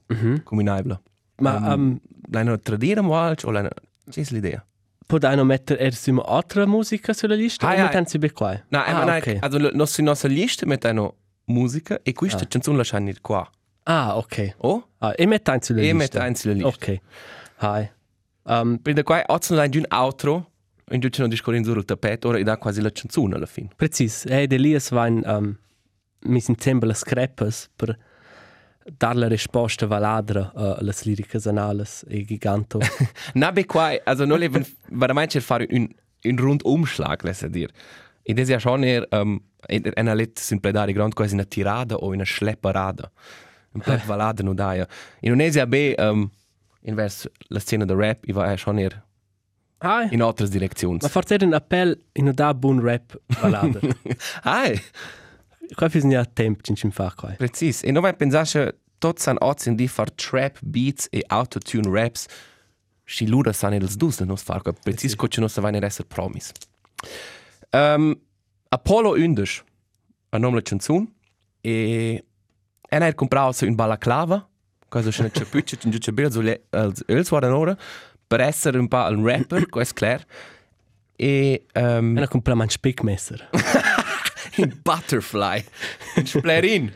[0.07, 0.43] Mhm.
[0.43, 1.01] Come in aibla.
[1.39, 3.69] Ma um, L'hanno tradire o l'hanno...
[4.09, 4.65] C'è l'idea?
[5.19, 5.93] Da non mettere er
[6.65, 8.51] musica sulla lista Ah, o si qua?
[8.69, 9.37] No, ah, ah, ok.
[9.41, 12.47] also la nostra, nostra lista mettono musica e questa Ah.
[12.47, 13.49] canzone lasciano qua.
[13.83, 14.55] Ah, ok.
[14.59, 14.89] Oh?
[14.99, 15.97] Ah, e eins sulla E lista.
[15.97, 16.67] mette eins sulla lista.
[16.67, 16.99] Ok.
[17.61, 17.89] Hi.
[18.43, 20.51] Um, Per da qua oggi non hai un outro
[20.89, 23.69] e giù non discorri sul tappeto ora e dà quasi la canzone alla fine.
[23.77, 24.25] precis.
[24.25, 25.57] E lias vain um,
[26.25, 27.97] mi sin sembra las crepas per
[28.97, 32.79] dar la risposta valadra uh, alle liricas anales e giganto.
[33.33, 35.87] Na be qua, also non leven veramente fare un
[36.23, 37.69] un rundumschlag, lässt dir.
[38.23, 39.41] E das ja schon eher um,
[39.95, 43.11] una let sin pledare grand quasi una tirada o una schlepperada.
[43.73, 44.87] Un po' valada no daia.
[45.21, 46.29] In Indonesia be um,
[46.81, 49.03] invers la scena del rap, i va schon eher
[49.81, 50.07] Hi.
[50.11, 50.99] in altre direzioni.
[51.01, 53.79] Ma forse era un appel in da buon rap valadra.
[54.43, 54.81] Ai,
[55.75, 57.33] qua fisn ja temp cin cin fa qua.
[57.37, 57.83] precis.
[57.83, 61.89] E non vai pensare che tots san oz in di far trap beats e autotune
[61.89, 62.25] raps.
[63.05, 65.79] Si lura san els dus da nos far, qua precis co che nos va ne
[65.85, 66.51] esser promis.
[67.71, 68.15] Um,
[68.69, 69.63] Apollo 11,
[70.29, 71.07] a nome la canzone,
[71.61, 72.23] e
[72.89, 74.47] en ha comprato su un balaclava,
[74.89, 77.77] cosa c'è una capuccia, c'è un giuccio bello, sulle els guardan ora,
[78.27, 80.23] per essere un po' un rapper, questo è chiaro.
[81.15, 83.49] E um, Una complement spickmesser.
[84.57, 85.63] in butterfly.
[86.15, 86.91] In splerin.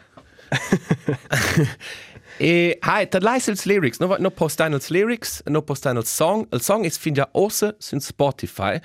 [2.39, 6.47] e hai, tad lais ils lyrics, no, no postain ils lyrics, no postain ils song.
[6.51, 8.79] Il song is fin già ossa su Spotify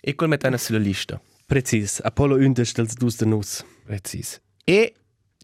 [0.00, 1.20] e quel met una sulla lista.
[1.46, 2.00] Precis.
[2.00, 3.64] Apollo 11 dels dus de nus.
[3.86, 4.40] Precis.
[4.64, 4.94] E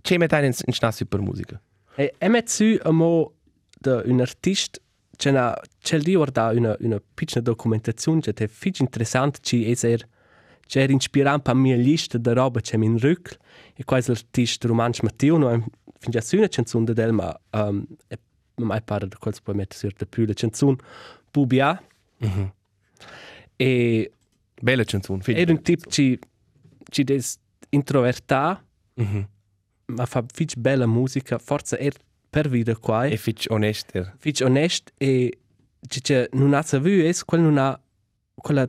[0.03, 1.61] c'è met una in, in schnassi per musica.
[1.97, 3.33] E emetsu amo
[3.81, 4.81] da un artist
[5.17, 9.75] c'è una c'è lì guarda una una piccola documentazione che è fitch interessante ci è
[9.75, 10.07] ser
[10.67, 13.37] c'è er ispirante per mia lista de roba c'è min rück
[13.75, 15.49] e quasi l'artist romansch Matteo no
[15.99, 18.19] fin già su una canzone del ma um, e
[18.57, 20.77] mai pare da quals puoi mettere sur de più la canzone
[21.31, 21.83] Bubia
[23.57, 24.11] e
[24.61, 25.23] Bella canzone.
[25.27, 26.19] Era un tip ci
[26.91, 27.39] ci des
[27.71, 28.65] introverta,
[29.87, 31.93] ma fa fitch bella musica, forza er
[32.31, 34.15] per vida qua, E fitch onester.
[34.19, 35.39] fitch onest e
[35.89, 37.79] ci c'è non ha savu es quel non ha
[38.35, 38.69] quella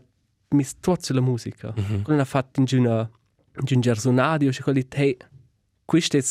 [0.55, 1.73] mistuozza la musica.
[2.03, 3.09] Quella ha fatto in una
[3.57, 5.17] in un gersonadio, c'è quelli hey,
[5.85, 6.23] questo è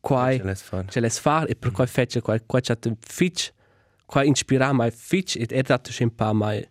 [0.00, 0.88] qua Ce l'es fan.
[0.88, 3.52] ce les far e per quai fece quai quai chat fitch
[4.04, 6.68] quai inspira mai fitch et er dato schon pa mai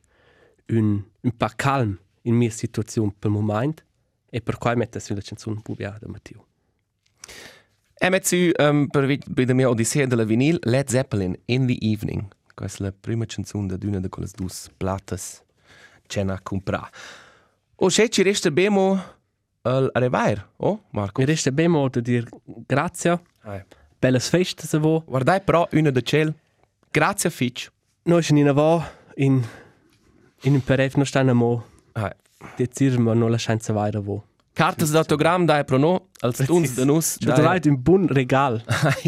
[0.68, 3.86] un un pa calm in mia situazione per moment
[4.30, 6.46] e per quai mette sulla canzone Bubia da Matteo.
[8.02, 12.28] MSU um, per vid bei der mia Odyssea della vinil Led Zeppelin in the evening.
[12.54, 15.42] Questa è la prima canzone da d'una de quelle dus platas
[16.12, 16.90] c'è na compra.
[17.76, 19.00] O se ci resta bemo
[19.64, 21.22] al arrivair, oh Marco.
[21.22, 22.28] Mi resta ben mo da dir
[22.68, 23.64] grazie, Hai.
[24.00, 25.04] belles feste se vo.
[25.08, 26.34] Guardai però una de cel.
[26.92, 27.70] Grazie Fitch.
[28.04, 28.84] Noi schon in avo
[29.16, 29.42] in
[30.44, 32.12] in un perev no stanno mo Hai.
[32.58, 34.24] decir ma no la chance weiter wo.
[34.54, 37.16] Cartas d'autogram dai pro no als tuns de nus.
[37.20, 38.62] Ci trovate un buon regal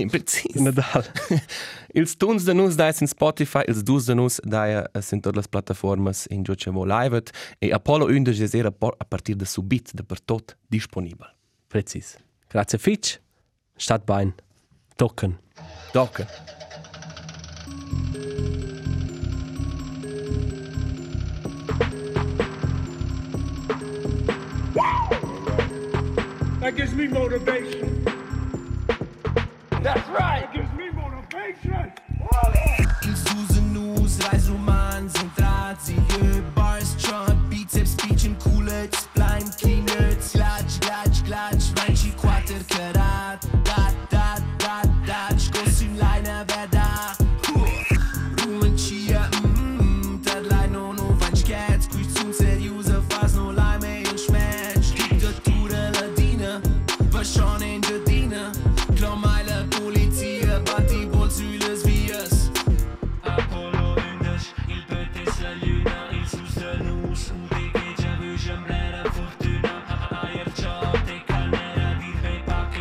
[0.09, 0.55] precis.
[0.55, 1.03] in Nadal.
[1.95, 5.47] Ils tuns de nus dai in Spotify, ils dus de nus dai in todas las
[5.47, 7.21] plataformas in gioce vo live
[7.59, 11.27] e Apollo 11 sera por- a partir de subit de per tot disponibel.
[11.67, 12.17] Precis.
[12.49, 13.19] Grazie Fitch.
[13.77, 14.33] Stadtbein.
[14.95, 15.39] Tocken.
[15.93, 16.25] Docke.
[26.59, 28.05] That gives me motivation.
[29.81, 30.62] That's right.
[33.15, 35.35] Susan News, Reisromans und
[36.55, 36.87] Bars,
[39.13, 39.57] Blind,
[40.31, 43.52] Klatsch, Klatsch, Klatsch, Manchi, Quater, Karat.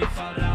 [0.03, 0.51] Pe pa